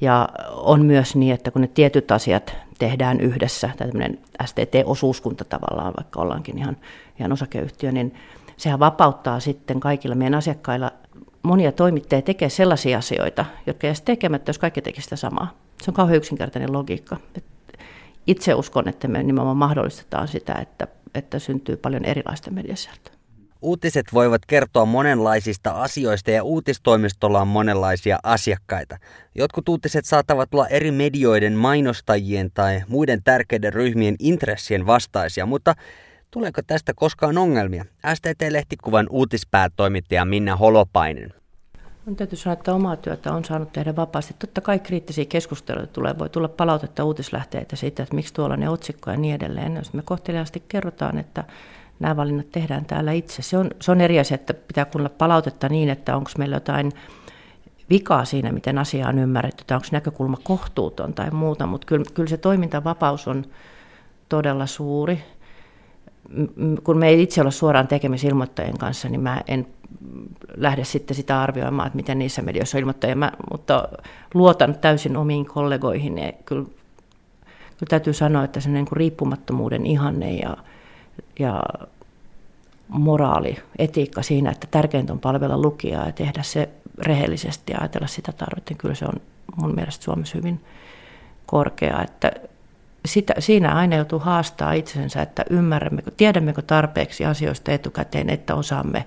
[0.00, 5.94] Ja on myös niin, että kun ne tietyt asiat tehdään yhdessä, tai tämmöinen STT-osuuskunta tavallaan,
[5.96, 6.76] vaikka ollaankin ihan,
[7.18, 8.14] ihan osakeyhtiö, niin
[8.56, 10.90] sehän vapauttaa sitten kaikilla meidän asiakkailla
[11.42, 15.54] monia toimittajia tekee sellaisia asioita, jotka jäisi tekemättä, jos kaikki tekisivät sitä samaa.
[15.82, 17.16] Se on kauhean yksinkertainen logiikka.
[18.26, 23.14] Itse uskon, että me nimenomaan mahdollistetaan sitä, että että syntyy paljon erilaista mediasisältöä.
[23.62, 28.98] Uutiset voivat kertoa monenlaisista asioista ja uutistoimistolla on monenlaisia asiakkaita.
[29.34, 35.74] Jotkut uutiset saattavat olla eri medioiden mainostajien tai muiden tärkeiden ryhmien intressien vastaisia, mutta
[36.30, 37.84] tuleeko tästä koskaan ongelmia?
[38.14, 41.43] STT-lehtikuvan uutispäätoimittaja Minna Holopainen.
[42.08, 44.34] On täytyy sanoa, että omaa työtä on saanut tehdä vapaasti.
[44.38, 46.18] Totta kai kriittisiä keskusteluja tulee.
[46.18, 49.76] Voi tulla palautetta uutislähteitä siitä, että miksi tuolla ne otsikko ja niin edelleen.
[49.76, 51.44] Jos me kohteliaasti kerrotaan, että
[52.00, 53.42] nämä valinnat tehdään täällä itse.
[53.42, 56.92] Se on, se on eri asia, että pitää kuulla palautetta niin, että onko meillä jotain
[57.90, 62.28] vikaa siinä, miten asia on ymmärretty, tai onko näkökulma kohtuuton tai muuta, mutta kyllä, kyllä
[62.28, 63.44] se toimintavapaus on
[64.28, 65.22] todella suuri.
[66.84, 69.66] Kun me ei itse olla suoraan tekemisissä ilmoittajien kanssa, niin mä en
[70.56, 73.14] lähde sitten sitä arvioimaan, että miten niissä medioissa ilmoittaa.
[73.14, 73.88] Mä, mutta
[74.34, 76.18] luotan täysin omiin kollegoihin.
[76.18, 76.64] Ja kyllä,
[77.76, 80.56] kyllä täytyy sanoa, että se niin kuin riippumattomuuden ihanne ja,
[81.38, 81.62] ja
[82.88, 88.32] moraali, etiikka siinä, että tärkeintä on palvella lukijaa ja tehdä se rehellisesti ja ajatella sitä
[88.32, 88.76] tarvitsen.
[88.76, 89.20] Kyllä se on
[89.56, 90.60] mun mielestä Suomessa hyvin
[91.46, 92.02] korkea.
[92.02, 92.32] Että
[93.06, 99.04] sitä, siinä aina joutuu haastaa itsensä, että ymmärrämmekö, tiedämmekö tarpeeksi asioista etukäteen, että osaamme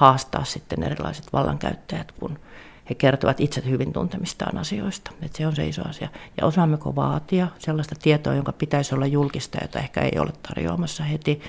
[0.00, 2.38] haastaa sitten erilaiset vallankäyttäjät, kun
[2.90, 5.10] he kertovat itse hyvin tuntemistaan asioista.
[5.22, 6.08] Että se on se iso asia.
[6.40, 11.40] Ja osaammeko vaatia sellaista tietoa, jonka pitäisi olla julkista, jota ehkä ei ole tarjoamassa heti.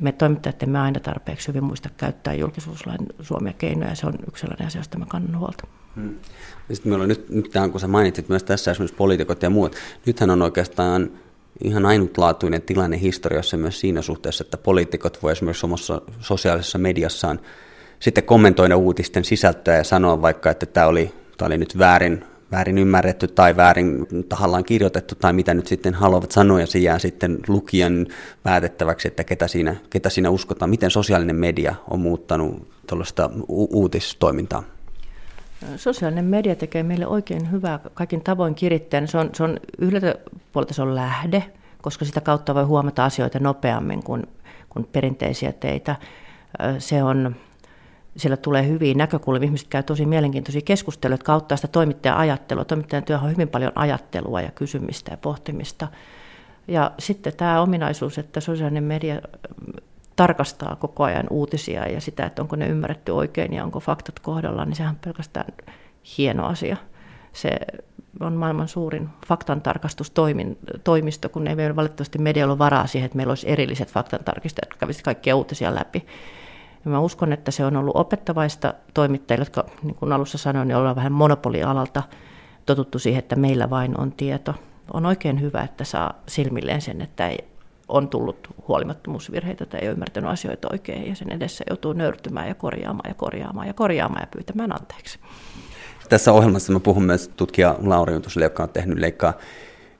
[0.00, 4.40] Me toimittajat emme aina tarpeeksi hyvin muista käyttää julkisuuslain suomia keinoja, ja se on yksi
[4.40, 5.66] sellainen asia, josta mä kannan huolta.
[5.96, 6.14] Hmm.
[6.72, 9.76] Sitten meillä on nyt, nyt tämän, kun sä mainitsit myös tässä esimerkiksi poliitikot ja muut,
[10.06, 11.10] nythän on oikeastaan
[11.64, 17.40] ihan ainutlaatuinen tilanne historiassa myös siinä suhteessa, että poliitikot voi esimerkiksi omassa sosiaalisessa mediassaan
[18.00, 22.78] sitten kommentoida uutisten sisältöä ja sanoa vaikka, että tämä oli, tämä oli nyt väärin, väärin
[22.78, 27.38] ymmärretty tai väärin tahallaan kirjoitettu tai mitä nyt sitten haluavat sanoa ja se jää sitten
[27.48, 28.06] lukijan
[28.42, 30.70] päätettäväksi, että ketä siinä, ketä siinä uskotaan.
[30.70, 34.77] Miten sosiaalinen media on muuttanut tuollaista u- uutistoimintaa?
[35.76, 39.08] Sosiaalinen media tekee meille oikein hyvää kaikin tavoin kirittäen.
[39.08, 40.14] Se on, se on yhdeltä
[40.52, 41.44] puolelta se on lähde,
[41.82, 44.26] koska sitä kautta voi huomata asioita nopeammin kuin,
[44.68, 45.96] kuin perinteisiä teitä.
[46.78, 47.36] Se on,
[48.16, 49.46] siellä tulee hyviä näkökulmia.
[49.46, 52.64] Ihmiset käy tosi mielenkiintoisia keskusteluja, jotka auttaa sitä toimittajan ajattelua.
[52.64, 55.88] Toimittajan työhän on hyvin paljon ajattelua ja kysymistä ja pohtimista.
[56.68, 59.20] Ja sitten tämä ominaisuus, että sosiaalinen media
[60.18, 64.68] tarkastaa koko ajan uutisia ja sitä, että onko ne ymmärretty oikein ja onko faktat kohdallaan,
[64.68, 65.46] niin sehän on pelkästään
[66.18, 66.76] hieno asia.
[67.32, 67.58] Se
[68.20, 73.50] on maailman suurin faktantarkastustoimisto, kun ei meillä valitettavasti medialla ole varaa siihen, että meillä olisi
[73.50, 76.06] erilliset faktantarkistajat, jotka kävisivät kaikkia uutisia läpi.
[76.84, 80.76] Ja mä uskon, että se on ollut opettavaista toimittajille, jotka niin kuin alussa sanoin, niin
[80.76, 82.02] ollaan vähän monopolialalta
[82.66, 84.54] totuttu siihen, että meillä vain on tieto.
[84.92, 87.38] On oikein hyvä, että saa silmilleen sen, että ei
[87.88, 92.54] on tullut huolimattomuusvirheitä tai ei ole ymmärtänyt asioita oikein ja sen edessä joutuu nöyrtymään ja
[92.54, 95.18] korjaamaan ja korjaamaan ja korjaamaan ja pyytämään anteeksi.
[96.08, 99.34] Tässä ohjelmassa mä puhun myös tutkija Lauri Juntuselle, joka on tehnyt leikkaa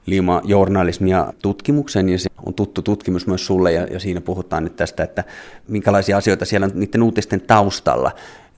[0.05, 4.75] liima journalismia tutkimuksen, ja se on tuttu tutkimus myös sulle, ja, ja siinä puhutaan nyt
[4.75, 5.23] tästä, että
[5.67, 8.11] minkälaisia asioita siellä on niiden uutisten taustalla.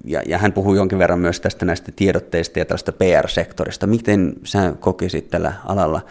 [0.06, 3.88] ja, ja hän puhui jonkin verran myös tästä näistä tiedotteista ja tästä PR-sektorista.
[3.88, 6.02] Miten sä kokisit tällä alalla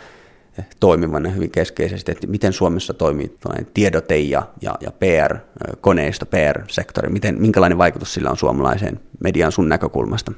[0.80, 3.36] toimivan hyvin keskeisesti, että miten Suomessa toimii
[3.74, 10.32] tiedote ja, ja, ja PR-koneisto, PR-sektori, miten, minkälainen vaikutus sillä on suomalaiseen median sun näkökulmasta?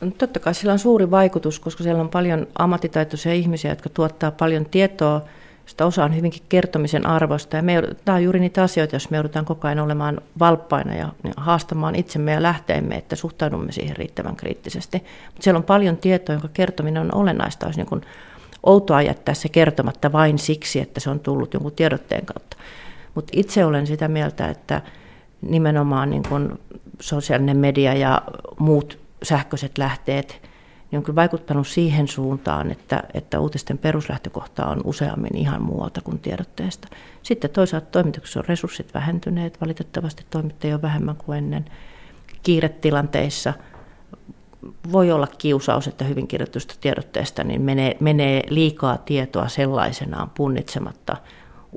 [0.00, 4.30] No, totta kai sillä on suuri vaikutus, koska siellä on paljon ammattitaitoisia ihmisiä, jotka tuottaa
[4.30, 5.22] paljon tietoa,
[5.66, 7.56] sitä osa on hyvinkin kertomisen arvosta.
[7.56, 11.08] Ja me, tämä on juuri niitä asioita, jos me joudutaan koko ajan olemaan valppaina ja
[11.36, 14.98] haastamaan itsemme ja lähteemme, että suhtaudumme siihen riittävän kriittisesti.
[15.26, 17.66] Mutta siellä on paljon tietoa, jonka kertominen on olennaista.
[17.66, 18.02] Olisi niin
[18.66, 22.56] outoa jättää se kertomatta vain siksi, että se on tullut jonkun tiedotteen kautta.
[23.14, 24.82] Mutta itse olen sitä mieltä, että
[25.42, 26.58] nimenomaan niin kuin
[27.00, 28.22] sosiaalinen media ja
[28.58, 30.50] muut sähköiset lähteet
[30.90, 36.18] niin on kyllä vaikuttanut siihen suuntaan, että, että uutisten peruslähtökohta on useammin ihan muualta kuin
[36.18, 36.88] tiedotteesta.
[37.22, 41.64] Sitten toisaalta toimituksessa on resurssit vähentyneet, valitettavasti toimittajia on vähemmän kuin ennen.
[42.42, 43.52] Kiiretilanteissa
[44.92, 51.16] voi olla kiusaus, että hyvin kirjoitusta tiedotteesta niin menee, menee liikaa tietoa sellaisenaan punnitsematta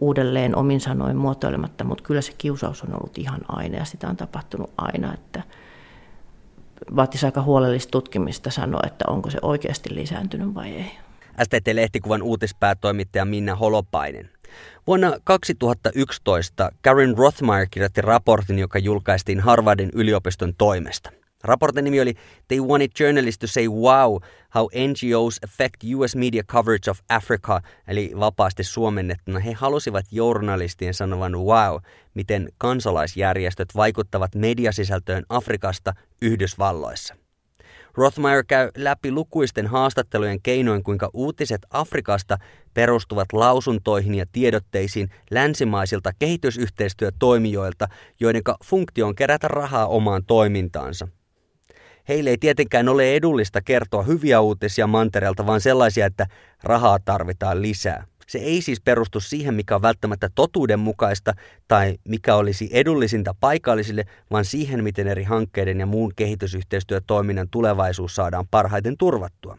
[0.02, 4.18] uudelleen omin sanoin muotoilematta, mutta kyllä se kiusaus on ollut ihan aina ja sitä on
[4.18, 5.44] tapahtunut aina, että
[6.96, 10.92] vaatisi aika huolellista tutkimista sanoa, että onko se oikeasti lisääntynyt vai ei.
[11.44, 14.30] STT-lehtikuvan uutispäätoimittaja Minna Holopainen.
[14.88, 21.12] Vuonna 2011 Karen Rothmeyer kirjoitti raportin, joka julkaistiin Harvardin yliopiston toimesta–
[21.44, 22.14] Raportin nimi oli
[22.48, 24.20] They wanted journalists to say wow,
[24.56, 31.38] how NGOs affect US media coverage of Africa, eli vapaasti suomennettuna he halusivat journalistien sanovan
[31.38, 31.78] wow,
[32.14, 37.16] miten kansalaisjärjestöt vaikuttavat mediasisältöön Afrikasta Yhdysvalloissa.
[37.94, 42.38] Rothmeyer käy läpi lukuisten haastattelujen keinoin, kuinka uutiset Afrikasta
[42.74, 47.88] perustuvat lausuntoihin ja tiedotteisiin länsimaisilta kehitysyhteistyötoimijoilta,
[48.20, 51.08] joiden funktio on kerätä rahaa omaan toimintaansa–
[52.08, 56.28] Heille ei tietenkään ole edullista kertoa hyviä uutisia mantereelta, vaan sellaisia, että
[56.64, 58.06] rahaa tarvitaan lisää.
[58.28, 61.34] Se ei siis perustu siihen, mikä on välttämättä totuudenmukaista
[61.68, 68.48] tai mikä olisi edullisinta paikallisille, vaan siihen, miten eri hankkeiden ja muun kehitysyhteistyötoiminnan tulevaisuus saadaan
[68.52, 69.58] parhaiten turvattua.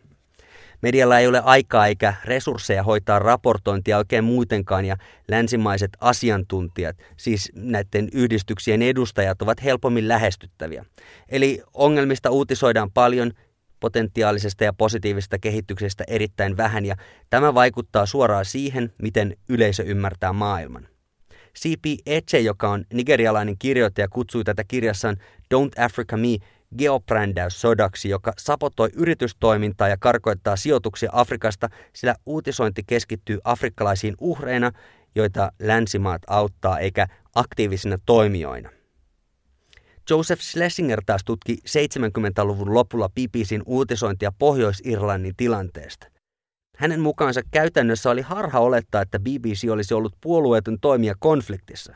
[0.85, 4.97] Medialla ei ole aikaa eikä resursseja hoitaa raportointia oikein muutenkaan ja
[5.29, 10.85] länsimaiset asiantuntijat, siis näiden yhdistyksien edustajat, ovat helpommin lähestyttäviä.
[11.29, 13.33] Eli ongelmista uutisoidaan paljon,
[13.81, 16.97] potentiaalisesta ja positiivisesta kehityksestä erittäin vähän ja
[17.31, 20.89] tämä vaikuttaa suoraan siihen, miten yleisö ymmärtää maailman.
[21.59, 21.85] C.P.
[22.07, 25.17] Eche, joka on nigerialainen kirjoittaja, kutsui tätä kirjassaan
[25.55, 26.29] Don't Africa Me
[26.79, 34.73] geobrändäyssodaksi, joka sapotoi yritystoimintaa ja karkoittaa sijoituksia Afrikasta, sillä uutisointi keskittyy afrikkalaisiin uhreina,
[35.15, 38.71] joita länsimaat auttaa, eikä aktiivisina toimijoina.
[40.11, 46.07] Joseph Schlesinger taas tutki 70-luvun lopulla BBCn uutisointia Pohjois-Irlannin tilanteesta.
[46.77, 51.95] Hänen mukaansa käytännössä oli harha olettaa, että BBC olisi ollut puolueeton toimija konfliktissa.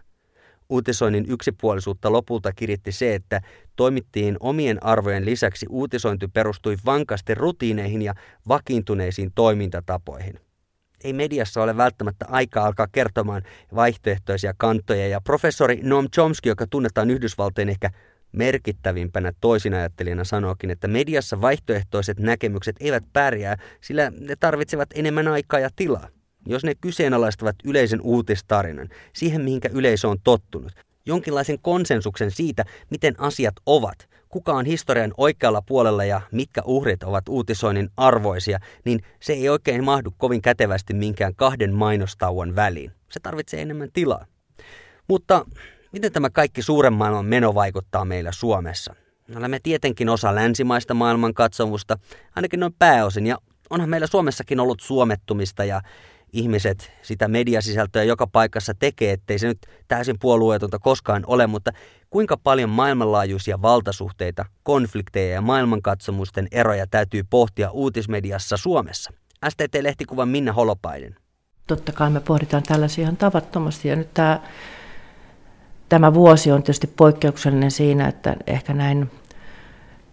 [0.69, 3.41] Uutisoinnin yksipuolisuutta lopulta kiritti se, että
[3.77, 8.15] toimittiin omien arvojen lisäksi uutisointi perustui vankasti rutiineihin ja
[8.49, 10.41] vakiintuneisiin toimintatapoihin.
[11.05, 13.43] Ei mediassa ole välttämättä aikaa alkaa kertomaan
[13.75, 17.91] vaihtoehtoisia kantoja ja professori Noam Chomsky, joka tunnetaan Yhdysvaltojen ehkä
[18.33, 25.71] merkittävimpänä toisinajattelijana sanookin, että mediassa vaihtoehtoiset näkemykset eivät pärjää, sillä ne tarvitsevat enemmän aikaa ja
[25.77, 26.09] tilaa
[26.49, 30.73] jos ne kyseenalaistavat yleisen uutistarinan, siihen mihinkä yleisö on tottunut,
[31.07, 37.29] jonkinlaisen konsensuksen siitä, miten asiat ovat, kuka on historian oikealla puolella ja mitkä uhrit ovat
[37.29, 42.93] uutisoinnin arvoisia, niin se ei oikein mahdu kovin kätevästi minkään kahden mainostauon väliin.
[43.11, 44.27] Se tarvitsee enemmän tilaa.
[45.09, 45.45] Mutta
[45.93, 48.95] miten tämä kaikki suuren maailman meno vaikuttaa meillä Suomessa?
[49.37, 51.99] Olemme tietenkin osa länsimaista maailmankatsomusta,
[52.37, 53.39] ainakin noin pääosin, ja
[53.71, 55.81] onhan meillä Suomessakin ollut suomettumista ja
[56.33, 61.71] ihmiset sitä mediasisältöä joka paikassa tekee, ettei se nyt täysin puolueetonta koskaan ole, mutta
[62.11, 69.13] kuinka paljon maailmanlaajuisia valtasuhteita, konflikteja ja maailmankatsomusten eroja täytyy pohtia uutismediassa Suomessa?
[69.49, 71.17] STT-lehtikuvan Minna Holopainen.
[71.67, 74.41] Totta kai me pohditaan tällaisia ihan tavattomasti ja nyt tämä,
[75.89, 79.11] tämä vuosi on tietysti poikkeuksellinen siinä, että ehkä näin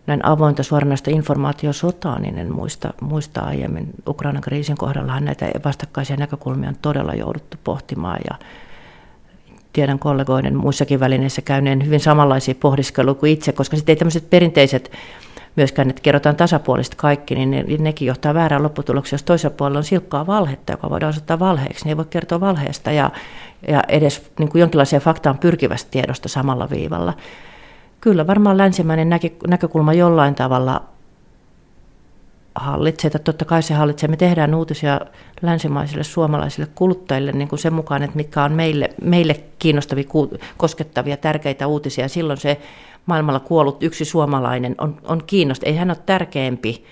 [0.07, 3.89] näin avointa suoranaista informaatiosotaa, niin en muista, muista aiemmin.
[4.07, 8.35] Ukrainan kriisin kohdallahan näitä vastakkaisia näkökulmia on todella jouduttu pohtimaan ja
[9.73, 14.91] tiedän kollegoiden muissakin välineissä käyneen hyvin samanlaisia pohdiskeluja kuin itse, koska sitten ei tämmöiset perinteiset
[15.55, 19.17] myöskään, että kerrotaan tasapuolisesti kaikki, niin ne, nekin johtaa väärään lopputulokseen.
[19.17, 22.91] Jos toisella puolella on silkkaa valhetta, joka voidaan osoittaa valheeksi, niin ei voi kertoa valheesta
[22.91, 23.11] ja,
[23.67, 27.13] ja edes niin kuin jonkinlaiseen faktaan pyrkivästä tiedosta samalla viivalla
[28.05, 29.09] Kyllä varmaan länsimäinen
[29.47, 30.81] näkökulma jollain tavalla
[32.55, 34.09] hallitsee, että totta kai se hallitsee.
[34.09, 35.01] Me tehdään uutisia
[35.41, 40.03] länsimaisille suomalaisille kuluttajille niin kuin sen mukaan, että mitkä on meille, meille kiinnostavia,
[40.57, 42.07] koskettavia, tärkeitä uutisia.
[42.07, 42.61] Silloin se
[43.05, 45.69] maailmalla kuollut yksi suomalainen on, on kiinnostava.
[45.69, 46.85] Ei hän ole tärkeämpi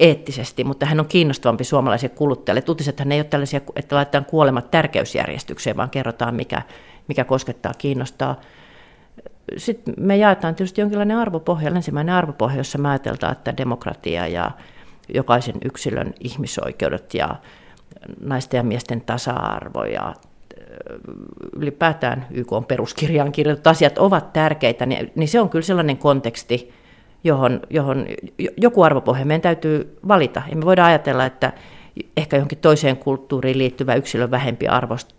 [0.00, 2.62] eettisesti, mutta hän on kiinnostavampi suomalaisille kuluttajille.
[2.68, 6.62] Uutisethan ei ole tällaisia, että laitetaan kuolemat tärkeysjärjestykseen, vaan kerrotaan, mikä,
[7.08, 8.40] mikä koskettaa, kiinnostaa.
[9.56, 14.50] Sitten me jaetaan tietysti jonkinlainen arvopohja, länsimäinen arvopohja, jossa mä että demokratia ja
[15.14, 17.36] jokaisen yksilön ihmisoikeudet ja
[18.20, 20.14] naisten ja miesten tasa-arvo ja
[21.56, 26.72] ylipäätään YK on peruskirjaan kirjoitut asiat ovat tärkeitä, niin, niin se on kyllä sellainen konteksti,
[27.24, 28.06] johon, johon
[28.56, 30.42] joku arvopohja meidän täytyy valita.
[30.52, 31.52] Emme voida ajatella, että
[32.16, 34.66] ehkä johonkin toiseen kulttuuriin liittyvä yksilön vähempi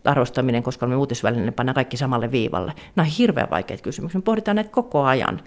[0.06, 2.74] arvostaminen, koska me uutisvälineen pannaan kaikki samalle viivalle.
[2.96, 4.20] Nämä on hirveän vaikeita kysymyksiä.
[4.20, 5.42] Me pohditaan näitä koko ajan.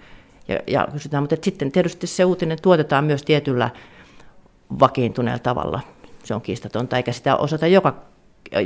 [0.47, 3.69] Ja, ja kysytään, mutta sitten tietysti se uutinen tuotetaan myös tietyllä
[4.79, 5.79] vakiintuneella tavalla.
[6.23, 7.95] Se on kiistatonta, eikä sitä osata joka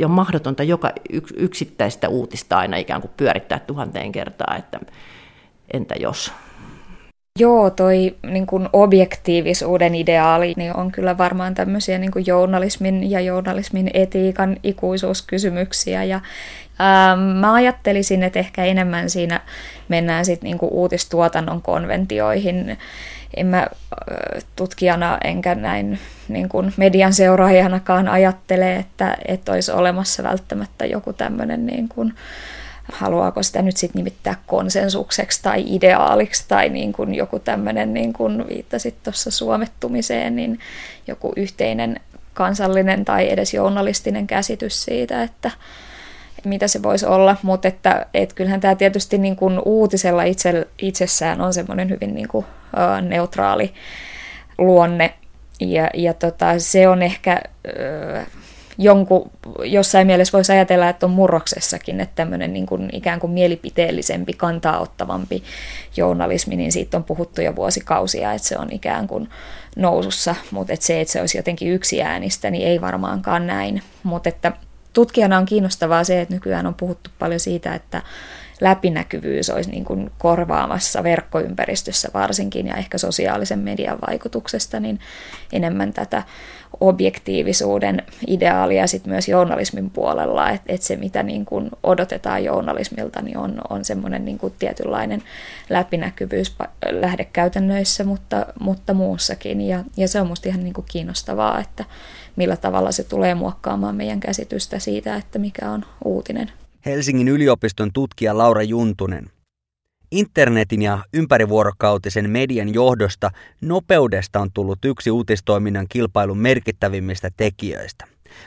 [0.05, 0.91] on mahdotonta joka
[1.37, 4.79] yksittäistä uutista aina ikään kuin pyörittää tuhanteen kertaa, että
[5.73, 6.33] entä jos.
[7.39, 13.19] Joo, toi niin kuin objektiivisuuden ideaali niin on kyllä varmaan tämmöisiä niin kuin journalismin ja
[13.19, 16.03] journalismin etiikan ikuisuuskysymyksiä.
[16.03, 16.21] Ja,
[16.79, 19.41] ää, mä ajattelisin, että ehkä enemmän siinä
[19.89, 22.77] mennään sitten niin uutistuotannon konventioihin.
[23.37, 23.67] En mä
[24.55, 31.65] tutkijana enkä näin niin kuin median seuraajanakaan ajattele, että, että olisi olemassa välttämättä joku tämmöinen
[31.65, 32.13] niin kuin,
[32.91, 38.47] haluaako sitä nyt sitten nimittää konsensukseksi tai ideaaliksi tai niin kuin joku tämmöinen, niin kuin
[38.47, 40.59] viittasit tuossa suomettumiseen, niin
[41.07, 41.99] joku yhteinen
[42.33, 45.51] kansallinen tai edes journalistinen käsitys siitä, että
[46.45, 51.41] mitä se voisi olla, mutta että et kyllähän tämä tietysti niin kuin uutisella itse, itsessään
[51.41, 53.73] on semmoinen hyvin niin kuin, uh, neutraali
[54.57, 55.13] luonne.
[55.59, 58.44] Ja, ja tota, se on ehkä uh,
[58.77, 59.31] jonkun,
[59.63, 64.79] jossain mielessä voisi ajatella, että on murroksessakin, että tämmöinen niin kuin ikään kuin mielipiteellisempi, kantaa
[64.79, 65.43] ottavampi
[65.97, 69.29] journalismi, niin siitä on puhuttu jo vuosikausia, että se on ikään kuin
[69.75, 73.81] nousussa, mutta että se, että se olisi jotenkin yksi äänistä, niin ei varmaankaan näin.
[74.03, 74.51] Mutta että
[74.93, 78.01] tutkijana on kiinnostavaa se, että nykyään on puhuttu paljon siitä, että
[78.61, 84.99] läpinäkyvyys olisi niin kuin korvaamassa verkkoympäristössä varsinkin ja ehkä sosiaalisen median vaikutuksesta, niin
[85.53, 86.23] enemmän tätä
[86.79, 93.37] objektiivisuuden ideaalia sit myös journalismin puolella, että et se mitä niin kuin odotetaan journalismilta niin
[93.37, 95.23] on, on semmoinen niin tietynlainen
[95.69, 96.55] läpinäkyvyys
[96.91, 101.85] lähdekäytännöissä, mutta, mutta muussakin ja, ja se on musta ihan niin kiinnostavaa, että
[102.35, 106.51] millä tavalla se tulee muokkaamaan meidän käsitystä siitä, että mikä on uutinen.
[106.85, 109.34] Helsingin yliopiston tutkija Laura Juntunen.
[110.15, 118.05] Internetin ja ympärivuorokautisen median johdosta nopeudesta on tullut yksi uutistoiminnan kilpailun merkittävimmistä tekijöistä.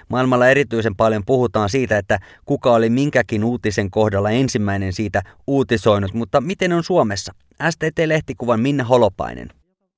[0.09, 6.41] Maailmalla erityisen paljon puhutaan siitä, että kuka oli minkäkin uutisen kohdalla ensimmäinen siitä uutisoinut, mutta
[6.41, 7.33] miten on Suomessa?
[7.71, 9.49] STT-lehtikuvan Minna Holopainen.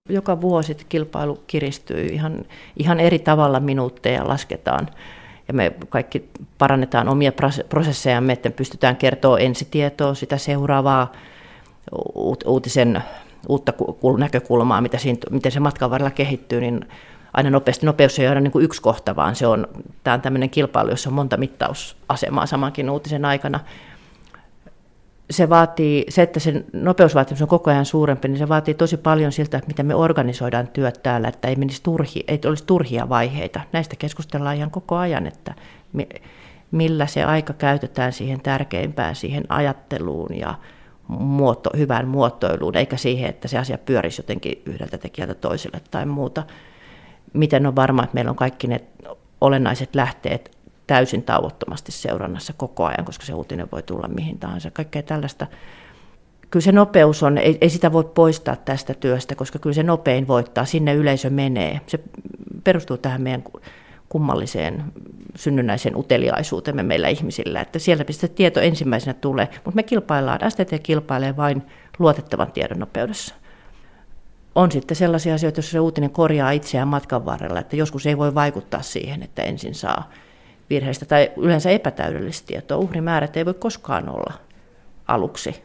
[0.08, 2.44] Joka vuosi kilpailu kiristyy ihan,
[2.76, 4.88] ihan eri tavalla minuutteja lasketaan
[5.48, 7.32] ja me kaikki parannetaan omia
[7.68, 11.12] prosessejamme, että pystytään kertoa ensitietoa, sitä seuraavaa
[12.44, 13.02] uutisen
[13.48, 13.72] uutta
[14.18, 16.88] näkökulmaa, mitä siinä, miten se matkan varrella kehittyy, niin
[17.32, 17.86] aina nopeasti.
[17.86, 19.66] Nopeus ei ole niin kuin yksi kohta, vaan se on,
[20.04, 23.60] tämä on tämmöinen kilpailu, jossa on monta mittausasemaa samankin uutisen aikana
[25.30, 29.32] se vaatii, se, että se nopeusvaatimus on koko ajan suurempi, niin se vaatii tosi paljon
[29.32, 33.60] siltä, että miten me organisoidaan työt täällä, että ei, menisi turhi, ei olisi turhia vaiheita.
[33.72, 35.54] Näistä keskustellaan ihan koko ajan, että
[36.70, 40.54] millä se aika käytetään siihen tärkeimpään, siihen ajatteluun ja
[41.18, 46.42] muoto, hyvään muotoiluun, eikä siihen, että se asia pyörisi jotenkin yhdeltä tekijältä toiselle tai muuta.
[47.32, 48.80] Miten on varma, että meillä on kaikki ne
[49.40, 50.56] olennaiset lähteet
[50.86, 54.70] täysin tauottomasti seurannassa koko ajan, koska se uutinen voi tulla mihin tahansa.
[54.70, 55.46] Kaikkea tällaista.
[56.50, 60.28] Kyllä se nopeus on, ei, ei sitä voi poistaa tästä työstä, koska kyllä se nopein
[60.28, 61.80] voittaa, sinne yleisö menee.
[61.86, 62.00] Se
[62.64, 63.42] perustuu tähän meidän
[64.10, 64.84] kummalliseen
[65.36, 71.36] synnynnäisen uteliaisuutemme meillä ihmisillä, että siellä mistä tieto ensimmäisenä tulee, mutta me kilpaillaan, STT kilpailee
[71.36, 71.62] vain
[71.98, 73.34] luotettavan tiedon nopeudessa.
[74.54, 78.34] On sitten sellaisia asioita, joissa se uutinen korjaa itseään matkan varrella, että joskus ei voi
[78.34, 80.10] vaikuttaa siihen, että ensin saa
[80.70, 82.78] virheistä tai yleensä epätäydellistä tietoa.
[82.78, 84.32] Uhrimäärät ei voi koskaan olla
[85.08, 85.62] aluksi.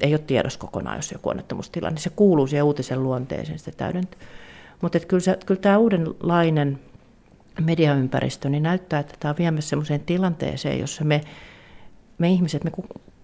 [0.00, 2.00] Ei ole tiedossa kokonaan, jos joku onnettomuustilanne.
[2.00, 4.16] Se kuuluu siihen uutisen luonteeseen, sitä täydentä.
[4.80, 6.78] Mutta kyllä, kyllä tämä uudenlainen
[7.60, 11.20] mediaympäristö niin näyttää, että tämä on viemässä sellaiseen tilanteeseen, jossa me,
[12.18, 12.70] me ihmiset, me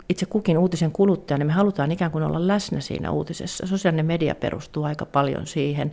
[0.08, 3.66] itse kukin uutisen kuluttaja, niin me halutaan ikään kuin olla läsnä siinä uutisessa.
[3.66, 5.92] Sosiaalinen media perustuu aika paljon siihen.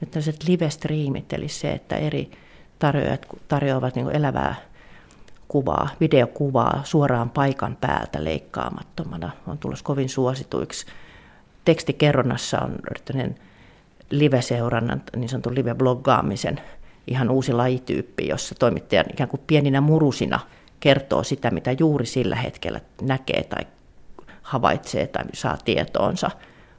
[0.00, 2.30] Nyt tällaiset live-striimit, eli se, että eri
[2.78, 4.54] tarjoajat tarjoavat niin elävää
[5.48, 10.86] kuvaa, videokuvaa suoraan paikan päältä leikkaamattomana, on tullut kovin suosituiksi.
[11.64, 12.78] Tekstikerronnassa on
[14.10, 16.60] live-seurannan, niin sanotun live-bloggaamisen
[17.06, 20.40] ihan uusi lajityyppi, jossa toimittaja ikään kuin pieninä murusina
[20.80, 23.66] kertoo sitä, mitä juuri sillä hetkellä näkee tai
[24.42, 26.30] havaitsee tai saa tietoonsa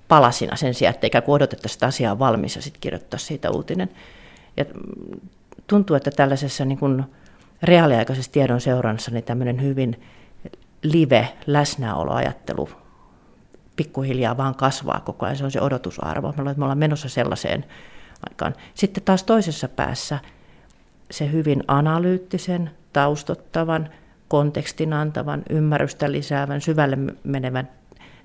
[0.07, 3.89] palasina sen sijaan, että ikään kuin odotettaisiin sitä asiaa valmis ja sitten kirjoittaa siitä uutinen.
[4.57, 4.65] Ja
[5.67, 7.03] tuntuu, että tällaisessa niin kuin
[7.63, 10.01] reaaliaikaisessa tiedon seurannassa niin tämmöinen hyvin
[10.83, 12.69] live-läsnäoloajattelu
[13.75, 15.37] pikkuhiljaa vaan kasvaa koko ajan.
[15.37, 16.33] Se on se odotusarvo.
[16.37, 17.65] Me ollaan menossa sellaiseen
[18.29, 18.55] aikaan.
[18.73, 20.19] Sitten taas toisessa päässä
[21.11, 23.89] se hyvin analyyttisen, taustottavan,
[24.27, 27.69] kontekstin antavan, ymmärrystä lisäävän, syvälle menevän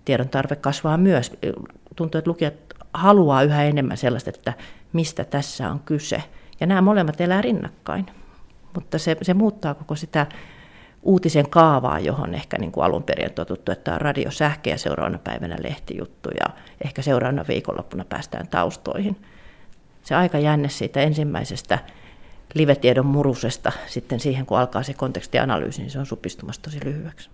[0.04, 1.32] tiedon tarve kasvaa myös.
[1.96, 2.54] Tuntuu, että lukijat
[2.94, 4.52] haluaa yhä enemmän sellaista, että
[4.92, 6.22] mistä tässä on kyse.
[6.60, 8.06] Ja nämä molemmat elää rinnakkain.
[8.74, 10.26] Mutta se, se muuttaa koko sitä
[11.02, 15.18] uutisen kaavaa, johon ehkä niin kuin alun perin totuttu, että on radio, sähkö ja seuraavana
[15.18, 19.16] päivänä lehtijuttu ja ehkä seuraavana viikonloppuna päästään taustoihin.
[20.02, 21.78] Se aika jänne siitä ensimmäisestä
[22.54, 27.30] live-tiedon murusesta sitten siihen, kun alkaa se kontekstianalyysi, niin se on supistumassa tosi lyhyeksi.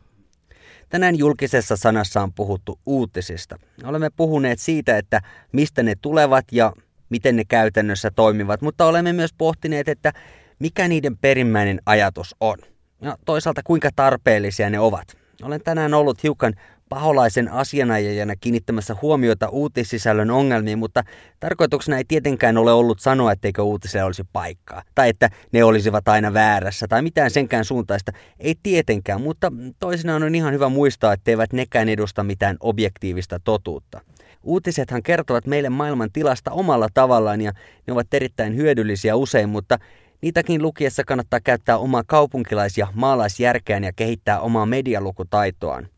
[0.89, 3.59] Tänään julkisessa sanassa on puhuttu uutisista.
[3.85, 5.21] Olemme puhuneet siitä, että
[5.53, 6.73] mistä ne tulevat ja
[7.09, 10.13] miten ne käytännössä toimivat, mutta olemme myös pohtineet, että
[10.59, 12.59] mikä niiden perimmäinen ajatus on
[13.01, 15.17] ja toisaalta kuinka tarpeellisia ne ovat.
[15.43, 16.55] Olen tänään ollut hiukan
[16.89, 21.05] paholaisen asianajajana kiinnittämässä huomiota uutissisällön ongelmiin, mutta
[21.41, 26.35] tarkoituksena ei tietenkään ole ollut sanoa, etteikö uutisille olisi paikkaa, tai että ne olisivat aina
[26.35, 28.13] väärässä, tai mitään senkään suuntaista.
[28.41, 34.01] Ei tietenkään, mutta toisinaan on ihan hyvä muistaa, etteivät nekään edusta mitään objektiivista totuutta.
[34.43, 37.53] Uutisethan kertovat meille maailman tilasta omalla tavallaan ja
[37.87, 39.79] ne ovat erittäin hyödyllisiä usein, mutta
[40.23, 45.89] Niitäkin lukiessa kannattaa käyttää omaa kaupunkilais- ja maalaisjärkeään ja kehittää omaa medialukutaitoaan.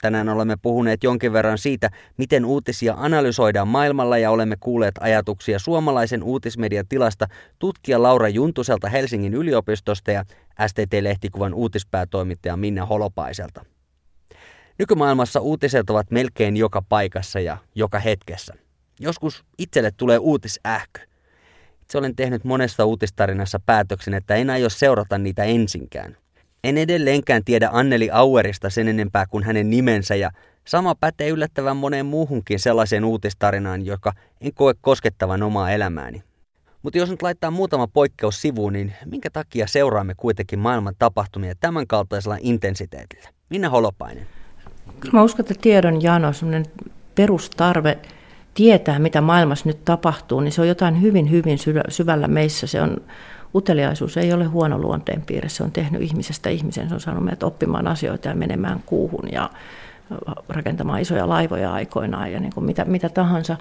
[0.00, 6.22] Tänään olemme puhuneet jonkin verran siitä, miten uutisia analysoidaan maailmalla ja olemme kuulleet ajatuksia suomalaisen
[6.22, 7.26] uutismedian tilasta
[7.58, 10.24] tutkija Laura Juntuselta Helsingin yliopistosta ja
[10.66, 13.64] STT-lehtikuvan uutispäätoimittaja Minna Holopaiselta.
[14.78, 18.54] Nykymaailmassa uutiset ovat melkein joka paikassa ja joka hetkessä.
[19.00, 21.00] Joskus itselle tulee uutisähkö.
[21.82, 26.16] Itse olen tehnyt monessa uutistarinassa päätöksen, että en aio seurata niitä ensinkään.
[26.64, 30.30] En edelleenkään tiedä Anneli Auerista sen enempää kuin hänen nimensä ja
[30.64, 36.22] sama pätee yllättävän moneen muuhunkin sellaiseen uutistarinaan, joka en koe koskettavan omaa elämääni.
[36.82, 41.86] Mutta jos nyt laittaa muutama poikkeus sivuun, niin minkä takia seuraamme kuitenkin maailman tapahtumia tämän
[41.86, 43.28] kaltaisella intensiteetillä?
[43.50, 44.26] Minä Holopainen.
[45.00, 46.66] Kyllä mä uskon, että tiedon jano, semmoinen
[47.14, 47.98] perustarve
[48.54, 52.66] tietää, mitä maailmassa nyt tapahtuu, niin se on jotain hyvin, hyvin syvällä meissä.
[52.66, 52.96] Se on,
[53.54, 57.42] uteliaisuus ei ole huono luonteen piirre, se on tehnyt ihmisestä ihmisen, se on saanut meidät
[57.42, 59.50] oppimaan asioita ja menemään kuuhun ja
[60.48, 63.56] rakentamaan isoja laivoja aikoinaan ja niin kuin mitä, mitä tahansa.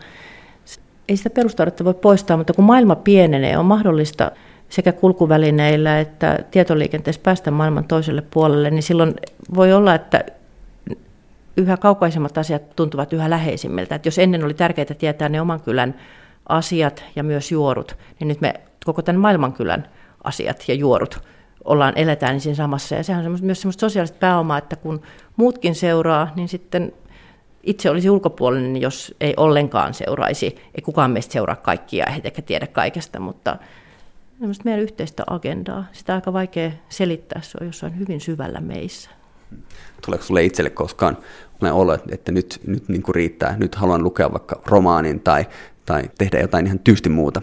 [1.10, 4.32] Ei sitä perustarvetta voi poistaa, mutta kun maailma pienenee, on mahdollista
[4.70, 9.14] sekä kulkuvälineillä että tietoliikenteessä päästä maailman toiselle puolelle, niin silloin
[9.56, 10.24] voi olla, että
[11.58, 13.96] yhä kaukaisemmat asiat tuntuvat yhä läheisimmiltä.
[13.96, 15.96] Että jos ennen oli tärkeää tietää ne oman kylän
[16.50, 18.54] asiat ja myös juorut, niin nyt me
[18.88, 19.90] koko tämän maailmankylän
[20.24, 21.20] asiat ja juorut
[21.66, 22.96] ollaan, eletään niin siinä samassa.
[22.96, 25.02] Ja sehän on myös semmoista sosiaalista pääomaa, että kun
[25.36, 26.94] muutkin seuraa, niin sitten
[27.64, 30.46] itse olisi ulkopuolinen, jos ei ollenkaan seuraisi.
[30.46, 33.58] Ei kukaan meistä seuraa kaikkia eikä tiedä kaikesta, mutta
[34.64, 35.86] meidän yhteistä agendaa.
[35.92, 39.10] Sitä on aika vaikea selittää, se on jossain hyvin syvällä meissä.
[40.06, 41.18] Tuleeko sinulle itselle koskaan
[41.72, 45.46] olo, että nyt, nyt niin kuin riittää, nyt haluan lukea vaikka romaanin tai,
[45.86, 47.42] tai tehdä jotain ihan tyysti muuta?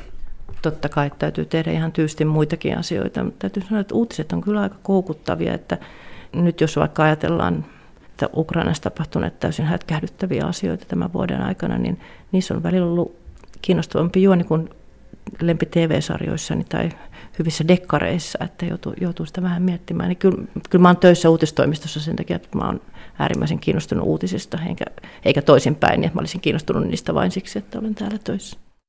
[0.65, 4.61] Totta kai täytyy tehdä ihan tyysti muitakin asioita, mutta täytyy sanoa, että uutiset on kyllä
[4.61, 5.79] aika koukuttavia, että
[6.33, 7.65] nyt jos vaikka ajatellaan
[8.11, 12.01] että Ukrainassa tapahtuneet täysin hätkähdyttäviä asioita tämän vuoden aikana, niin
[12.33, 13.17] niissä on välillä ollut
[13.63, 14.71] kiinnostavampi juoni kuin
[15.41, 16.89] lempi TV-sarjoissani tai
[17.39, 20.09] hyvissä dekkareissa, että joutuu, joutuu sitä vähän miettimään.
[20.09, 22.81] Niin kyllä, kyllä mä oon töissä uutistoimistossa sen takia, että mä oon
[23.19, 24.85] äärimmäisen kiinnostunut uutisista, eikä,
[25.25, 28.57] eikä toisinpäin, niin että mä olisin kiinnostunut niistä vain siksi, että olen täällä töissä.